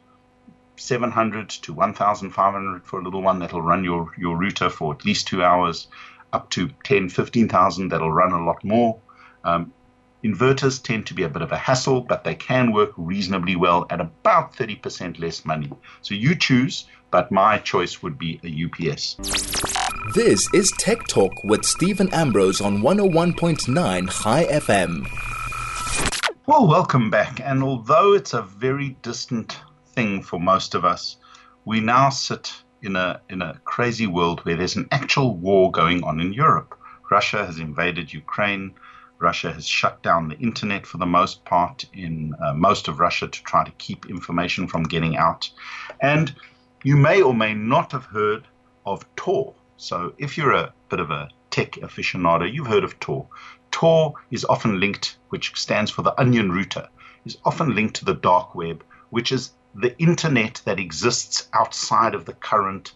700 0.77 1.49
to 1.51 1.73
1,500 1.73 2.85
for 2.85 2.99
a 2.99 3.03
little 3.05 3.23
one 3.23 3.39
that'll 3.39 3.63
run 3.63 3.85
your, 3.85 4.11
your 4.19 4.37
router 4.37 4.69
for 4.69 4.95
at 4.95 5.05
least 5.05 5.29
two 5.29 5.43
hours, 5.43 5.87
up 6.33 6.51
to 6.51 6.71
10, 6.83 7.09
15,000 7.09 7.89
that'll 7.89 8.13
run 8.13 8.33
a 8.33 8.45
lot 8.45 8.65
more. 8.65 8.99
Um, 9.45 9.73
Inverters 10.25 10.83
tend 10.83 11.07
to 11.07 11.15
be 11.15 11.23
a 11.23 11.29
bit 11.29 11.43
of 11.43 11.53
a 11.53 11.59
hassle, 11.59 12.01
but 12.01 12.25
they 12.25 12.35
can 12.35 12.73
work 12.73 12.93
reasonably 12.97 13.57
well 13.57 13.87
at 13.91 14.01
about 14.01 14.57
30% 14.57 15.19
less 15.19 15.45
money. 15.45 15.71
So 16.01 16.15
you 16.15 16.35
choose, 16.35 16.87
but 17.11 17.31
my 17.31 17.59
choice 17.59 18.03
would 18.03 18.17
be 18.19 18.41
a 18.43 18.91
UPS. 18.91 19.74
This 20.13 20.53
is 20.53 20.71
Tech 20.73 21.07
Talk 21.07 21.43
with 21.45 21.65
Steven 21.65 22.13
Ambrose 22.13 22.61
on 22.61 22.83
101.9 22.83 24.23
Chai 24.23 24.45
FM. 24.45 25.07
Well, 26.47 26.69
welcome 26.69 27.09
back. 27.09 27.41
And 27.41 27.63
although 27.63 28.13
it's 28.13 28.35
a 28.35 28.43
very 28.43 28.99
distant 29.01 29.59
thing 29.87 30.23
for 30.23 30.39
most 30.39 30.75
of 30.75 30.85
us, 30.85 31.17
we 31.65 31.81
now 31.81 32.11
sit 32.11 32.53
in 32.83 32.97
a 32.97 33.23
in 33.31 33.41
a 33.41 33.59
crazy 33.65 34.07
world 34.07 34.41
where 34.41 34.57
there's 34.57 34.77
an 34.77 34.89
actual 34.91 35.39
war 35.39 35.71
going 35.73 36.05
on 36.05 36.21
in 36.21 36.35
Europe. 36.35 36.79
Russia 37.11 37.47
has 37.47 37.59
invaded 37.59 38.13
Ukraine. 38.13 38.75
Russia 39.19 39.53
has 39.53 39.67
shut 39.67 40.03
down 40.03 40.29
the 40.29 40.39
internet 40.39 40.87
for 40.87 40.99
the 40.99 41.07
most 41.07 41.47
part 41.47 41.87
in 41.95 42.35
uh, 42.45 42.53
most 42.53 42.89
of 42.89 43.01
Russia 43.01 43.27
to 43.27 43.43
try 43.45 43.65
to 43.65 43.73
keep 43.79 44.11
information 44.11 44.69
from 44.69 44.83
getting 44.83 45.17
out. 45.17 45.49
And 46.01 46.35
you 46.83 46.99
may 46.99 47.23
or 47.23 47.33
may 47.33 47.55
not 47.55 47.93
have 47.93 48.05
heard 48.05 48.47
of 48.85 49.07
Tor. 49.17 49.55
So 49.77 50.15
if 50.19 50.37
you're 50.37 50.53
a 50.53 50.73
bit 50.89 51.01
of 51.01 51.11
a 51.11 51.29
tech 51.51 51.73
aficionado, 51.73 52.53
you've 52.53 52.67
heard 52.67 52.85
of 52.85 52.99
Tor. 53.01 53.29
Tor 53.71 54.15
is 54.31 54.45
often 54.45 54.81
linked, 54.81 55.19
which 55.31 55.57
stands 55.57 55.91
for 55.91 56.03
the 56.03 56.19
onion 56.21 56.53
router, 56.53 56.89
is 57.25 57.39
often 57.45 57.75
linked 57.75 57.97
to 57.97 58.05
the 58.05 58.15
dark 58.15 58.55
web, 58.55 58.85
which 59.11 59.33
is 59.33 59.53
the 59.75 59.99
internet 59.99 60.63
that 60.65 60.79
exists 60.79 61.49
outside 61.53 62.15
of 62.15 62.25
the 62.25 62.35
current 62.35 62.93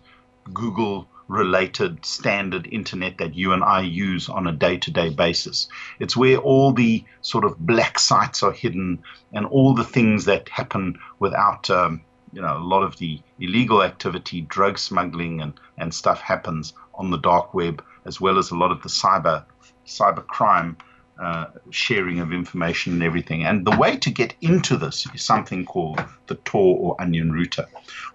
Google 0.53 1.09
related 1.29 2.05
standard 2.05 2.67
internet 2.73 3.19
that 3.19 3.35
you 3.35 3.53
and 3.53 3.63
I 3.63 3.83
use 3.83 4.29
on 4.29 4.47
a 4.47 4.53
day 4.53 4.79
to 4.79 4.91
day 4.91 5.11
basis. 5.11 5.69
It's 6.01 6.17
where 6.17 6.39
all 6.39 6.73
the 6.73 7.05
sort 7.21 7.45
of 7.45 7.59
black 7.59 7.99
sites 7.99 8.43
are 8.43 8.53
hidden 8.53 9.03
and 9.33 9.45
all 9.47 9.75
the 9.75 9.85
things 9.85 10.25
that 10.25 10.49
happen 10.49 10.99
without, 11.19 11.69
um, 11.69 12.01
you 12.33 12.43
know, 12.43 12.57
a 12.57 12.59
lot 12.59 12.83
of 12.83 12.97
the 12.97 13.21
illegal 13.41 13.83
activity, 13.83 14.43
drug 14.43 14.79
smuggling, 14.79 15.41
and, 15.41 15.55
and 15.79 15.93
stuff 15.93 16.21
happens 16.21 16.75
on 16.95 17.11
the 17.11 17.19
dark 17.19 17.55
web, 17.55 17.83
as 18.05 18.21
well 18.21 18.39
as 18.39 18.51
a 18.51 18.57
lot 18.57 18.73
of 18.73 18.83
the 18.83 18.89
cyber 18.89 19.45
cyber 19.87 20.27
crime 20.27 20.77
uh, 21.19 21.47
sharing 21.71 22.21
of 22.21 22.33
information 22.33 22.93
and 22.93 23.03
everything. 23.03 23.45
And 23.45 23.67
the 23.67 23.77
way 23.77 23.97
to 23.97 24.11
get 24.11 24.35
into 24.41 24.77
this 24.77 25.07
is 25.15 25.23
something 25.23 25.65
called 25.65 26.03
the 26.27 26.37
Tor 26.37 26.77
or 26.79 27.01
Onion 27.01 27.33
router. 27.33 27.67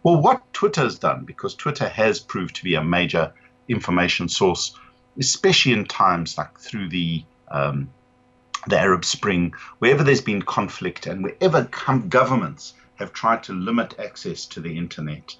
Well, 0.03 0.21
what 0.21 0.41
Twitter 0.53 0.81
has 0.81 0.99
done, 0.99 1.25
because 1.25 1.55
Twitter 1.55 1.89
has 1.89 2.19
proved 2.19 2.55
to 2.55 2.63
be 2.63 2.75
a 2.75 2.83
major 2.83 3.33
information 3.67 4.29
source, 4.29 4.77
especially 5.19 5.73
in 5.73 5.85
times 5.85 6.37
like 6.37 6.57
through 6.59 6.89
the 6.89 7.23
um, 7.49 7.89
the 8.67 8.79
Arab 8.79 9.03
Spring, 9.03 9.53
wherever 9.79 10.03
there's 10.03 10.21
been 10.21 10.41
conflict 10.41 11.05
and 11.05 11.23
wherever 11.23 11.67
governments 12.07 12.73
have 13.03 13.13
tried 13.13 13.43
to 13.43 13.53
limit 13.53 13.99
access 13.99 14.45
to 14.45 14.59
the 14.61 14.77
internet, 14.77 15.35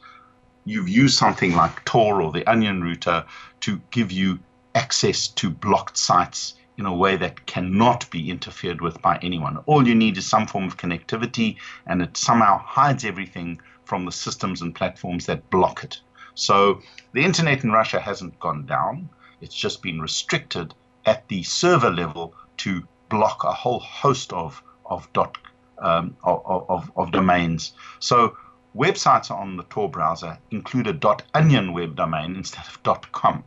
you've 0.66 0.90
used 0.90 1.18
something 1.18 1.56
like 1.56 1.84
Tor 1.86 2.22
or 2.22 2.32
the 2.32 2.46
Onion 2.46 2.82
router 2.84 3.26
to 3.62 3.82
give 3.92 4.12
you 4.12 4.40
access 4.76 5.28
to 5.30 5.50
blocked 5.50 5.98
sites 5.98 6.56
in 6.78 6.86
a 6.86 6.96
way 6.96 7.16
that 7.16 7.46
cannot 7.46 8.10
be 8.12 8.30
interfered 8.30 8.82
with 8.82 9.02
by 9.02 9.18
anyone. 9.22 9.58
All 9.66 9.88
you 9.88 9.96
need 9.96 10.18
is 10.18 10.26
some 10.26 10.48
form 10.48 10.66
of 10.66 10.78
connectivity, 10.78 11.58
and 11.86 12.02
it 12.02 12.18
somehow 12.18 12.58
hides 12.60 13.06
everything 13.06 13.62
from 13.86 14.06
the 14.06 14.12
systems 14.12 14.62
and 14.62 14.76
platforms 14.76 15.26
that 15.28 15.50
block 15.50 15.84
it. 15.84 16.02
So 16.36 16.82
the 17.14 17.24
internet 17.24 17.64
in 17.64 17.72
Russia 17.72 18.00
hasn't 18.00 18.40
gone 18.40 18.66
down, 18.66 19.10
it's 19.40 19.56
just 19.56 19.82
been 19.82 20.02
restricted 20.02 20.74
at 21.06 21.28
the 21.28 21.44
server 21.44 21.92
level 21.92 22.34
to 22.58 22.88
block 23.10 23.44
a 23.44 23.52
whole 23.52 23.80
host 23.80 24.34
of, 24.34 24.64
of, 24.86 25.12
dot, 25.14 25.38
um, 25.80 26.16
of, 26.24 26.66
of, 26.70 26.92
of 26.96 27.12
domains. 27.12 27.74
So 28.00 28.38
websites 28.76 29.30
on 29.32 29.58
the 29.58 29.64
Tor 29.64 29.90
browser 29.90 30.38
include 30.52 30.88
a 30.88 31.18
.onion 31.34 31.74
web 31.74 31.96
domain 31.96 32.36
instead 32.36 32.66
of 32.66 33.12
.com 33.12 33.44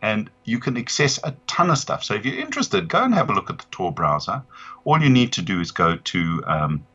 and 0.00 0.30
you 0.44 0.58
can 0.58 0.76
access 0.76 1.18
a 1.24 1.34
ton 1.46 1.70
of 1.70 1.78
stuff. 1.78 2.04
So 2.04 2.14
if 2.14 2.24
you're 2.24 2.38
interested, 2.38 2.88
go 2.88 3.02
and 3.02 3.14
have 3.14 3.30
a 3.30 3.32
look 3.32 3.50
at 3.50 3.58
the 3.58 3.66
Tor 3.70 3.92
browser. 3.92 4.42
All 4.84 5.00
you 5.00 5.10
need 5.10 5.32
to 5.34 5.42
do 5.42 5.60
is 5.60 5.70
go 5.72 5.96
to 5.96 6.44
um, 6.46 6.86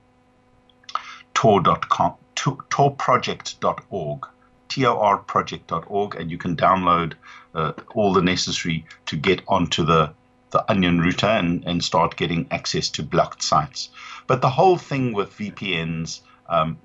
tor.com, 1.34 2.14
torproject.org, 2.36 4.28
torproject.org, 4.70 6.16
and 6.16 6.32
you 6.32 6.38
can 6.38 6.56
download 6.56 7.14
uh, 7.54 7.74
all 7.94 8.14
the 8.14 8.22
necessary 8.22 8.86
to 9.08 9.18
get 9.18 9.42
onto 9.48 9.84
the 9.84 10.14
the 10.54 10.72
Onion 10.72 11.02
router 11.02 11.28
and, 11.28 11.66
and 11.66 11.84
start 11.84 12.16
getting 12.16 12.48
access 12.52 12.88
to 12.90 13.04
blocked 13.04 13.44
sites. 13.44 13.90
But 14.28 14.42
the 14.42 14.50
whole 14.50 14.78
thing 14.78 15.12
with 15.12 15.36
VPNs, 15.36 16.22
um, 16.48 16.78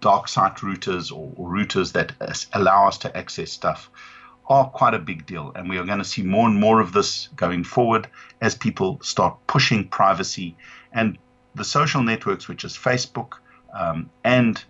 dark 0.00 0.26
site 0.28 0.56
routers 0.56 1.12
or, 1.12 1.32
or 1.36 1.50
routers 1.50 1.92
that 1.92 2.12
allow 2.52 2.88
us 2.88 2.98
to 2.98 3.16
access 3.16 3.52
stuff, 3.52 3.90
are 4.46 4.68
quite 4.68 4.94
a 4.94 4.98
big 4.98 5.26
deal. 5.26 5.52
And 5.54 5.68
we 5.68 5.78
are 5.78 5.84
going 5.84 5.98
to 5.98 6.04
see 6.04 6.22
more 6.22 6.48
and 6.48 6.58
more 6.58 6.80
of 6.80 6.92
this 6.92 7.28
going 7.36 7.64
forward 7.64 8.08
as 8.40 8.54
people 8.54 8.98
start 9.02 9.36
pushing 9.46 9.86
privacy. 9.88 10.56
And 10.92 11.18
the 11.54 11.64
social 11.64 12.02
networks, 12.02 12.48
which 12.48 12.64
is 12.64 12.72
Facebook 12.72 13.34
um, 13.78 14.10
and 14.24 14.62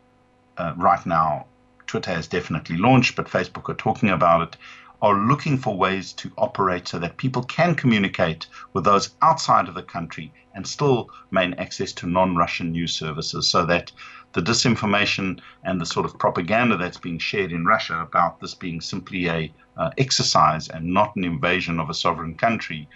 uh, 0.58 0.74
right 0.76 1.04
now, 1.06 1.46
Twitter 1.86 2.10
has 2.10 2.26
definitely 2.26 2.76
launched, 2.76 3.14
but 3.14 3.26
Facebook 3.26 3.68
are 3.68 3.74
talking 3.74 4.10
about 4.10 4.42
it, 4.42 4.56
are 5.04 5.26
looking 5.26 5.58
for 5.58 5.76
ways 5.76 6.14
to 6.14 6.32
operate 6.38 6.88
so 6.88 6.98
that 6.98 7.18
people 7.18 7.42
can 7.42 7.74
communicate 7.74 8.46
with 8.72 8.84
those 8.84 9.14
outside 9.20 9.68
of 9.68 9.74
the 9.74 9.82
country 9.82 10.32
and 10.54 10.66
still 10.66 11.10
maintain 11.30 11.60
access 11.60 11.92
to 11.92 12.06
non 12.06 12.34
Russian 12.36 12.72
news 12.72 12.94
services 12.94 13.46
so 13.46 13.66
that 13.66 13.92
the 14.32 14.40
disinformation 14.40 15.40
and 15.62 15.78
the 15.78 15.84
sort 15.84 16.06
of 16.06 16.18
propaganda 16.18 16.78
that's 16.78 16.96
being 16.96 17.18
shared 17.18 17.52
in 17.52 17.66
Russia 17.66 18.00
about 18.00 18.40
this 18.40 18.54
being 18.54 18.80
simply 18.80 19.28
a 19.28 19.52
uh, 19.76 19.90
exercise 19.98 20.68
and 20.68 20.86
not 20.86 21.14
an 21.16 21.24
invasion 21.24 21.78
of 21.78 21.90
a 21.90 21.94
sovereign 21.94 22.34
country 22.34 22.88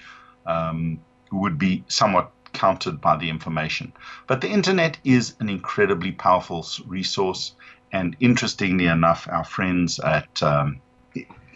um, 0.47 0.99
would 1.31 1.59
be 1.59 1.85
somewhat 1.89 2.33
countered 2.55 3.03
by 3.03 3.19
the 3.19 3.29
information. 3.29 3.93
But 4.27 4.41
the 4.41 4.49
internet 4.49 4.97
is 5.05 5.37
an 5.41 5.51
incredibly 5.51 6.13
powerful 6.13 6.67
resource, 6.87 7.55
and 7.93 8.17
interestingly 8.19 8.87
enough, 8.87 9.29
our 9.31 9.45
friends 9.45 9.99
at 9.99 10.43
um, 10.43 10.81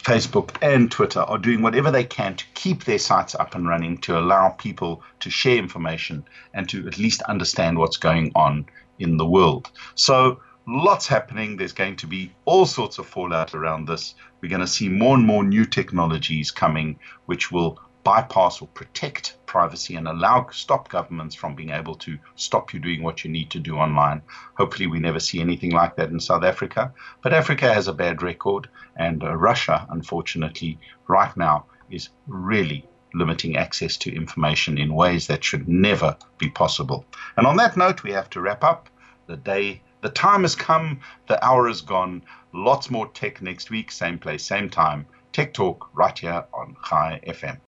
Facebook 0.03 0.57
and 0.63 0.91
Twitter 0.91 1.21
are 1.21 1.39
doing 1.39 1.63
whatever 1.63 1.91
they 1.91 2.03
can 2.03 2.35
to 2.35 2.45
keep 2.55 2.85
their 2.85 2.99
sites 2.99 3.37
up 3.37 3.55
and 3.55 3.69
running 3.69 3.99
to 3.99 4.19
allow 4.19 4.49
people 4.49 5.03
to 5.21 5.31
share 5.31 5.57
information 5.57 6.25
and 6.55 6.69
to 6.69 6.87
at 6.89 6.99
least 6.99 7.23
understand 7.23 7.79
what's 7.79 7.97
going 7.97 8.33
on 8.35 8.67
in 8.99 9.17
the 9.17 9.27
world. 9.27 9.71
So 9.95 10.41
lots 10.67 11.07
happening. 11.07 11.57
There's 11.57 11.73
going 11.73 11.97
to 11.97 12.07
be 12.09 12.33
all 12.47 12.67
sorts 12.67 12.99
of 12.99 13.07
fallout 13.07 13.55
around 13.55 13.87
this. 13.87 14.15
We're 14.41 14.49
going 14.49 14.61
to 14.61 14.67
see 14.67 14.89
more 14.89 15.17
and 15.17 15.25
more 15.27 15.45
new 15.45 15.65
technologies 15.65 16.51
coming, 16.51 16.99
which 17.27 17.53
will 17.53 17.79
bypass 18.05 18.61
or 18.61 18.69
protect 18.69 19.37
privacy 19.47 19.97
and 19.97 20.09
allow 20.09 20.49
stop 20.51 20.89
governments 20.89 21.35
from 21.35 21.55
being 21.55 21.71
able 21.71 21.95
to 21.95 22.19
stop 22.37 22.73
you 22.73 22.81
doing 22.81 23.03
what 23.03 23.25
you 23.25 23.31
need 23.31 23.51
to 23.51 23.61
do 23.61 23.77
online. 23.77 24.23
Hopefully, 24.55 24.87
we 24.87 24.99
never 24.99 25.21
see 25.21 25.41
anything 25.41 25.71
like 25.71 25.97
that 25.97 26.11
in 26.11 26.21
South 26.21 26.43
Africa. 26.43 26.93
But 27.23 27.33
Africa 27.33 27.73
has 27.73 27.89
a 27.89 27.93
bad 27.93 28.23
record, 28.23 28.69
and 28.97 29.23
uh, 29.23 29.35
Russia, 29.35 29.87
unfortunately, 29.91 30.79
right 31.07 31.37
now 31.37 31.67
is 31.91 32.09
really 32.27 32.89
limiting 33.15 33.57
access 33.57 33.97
to 33.99 34.15
information 34.15 34.79
in 34.79 34.95
ways 34.95 35.27
that 35.27 35.45
should 35.45 35.69
never 35.69 36.17
be 36.39 36.49
possible. 36.49 37.05
And 37.37 37.47
on 37.47 37.57
that 37.57 37.77
note, 37.77 38.03
we 38.03 38.13
have 38.13 38.31
to 38.31 38.41
wrap 38.41 38.65
up 38.65 38.89
the 39.27 39.37
day 39.37 39.83
the 40.03 40.11
time 40.11 40.43
has 40.43 40.57
come, 40.57 41.01
the 41.29 41.43
hour 41.45 41.69
is 41.69 41.81
gone. 41.81 42.23
Lots 42.53 42.91
more 42.91 43.07
tech 43.07 43.41
next 43.41 43.71
week, 43.71 43.93
same 43.93 44.19
place, 44.19 44.45
same 44.45 44.69
time. 44.69 45.07
Tech 45.33 45.55
Talk 45.55 45.89
right 45.95 46.19
here 46.19 46.45
on 46.53 46.77
Chai 46.85 47.21
FM. 47.27 47.59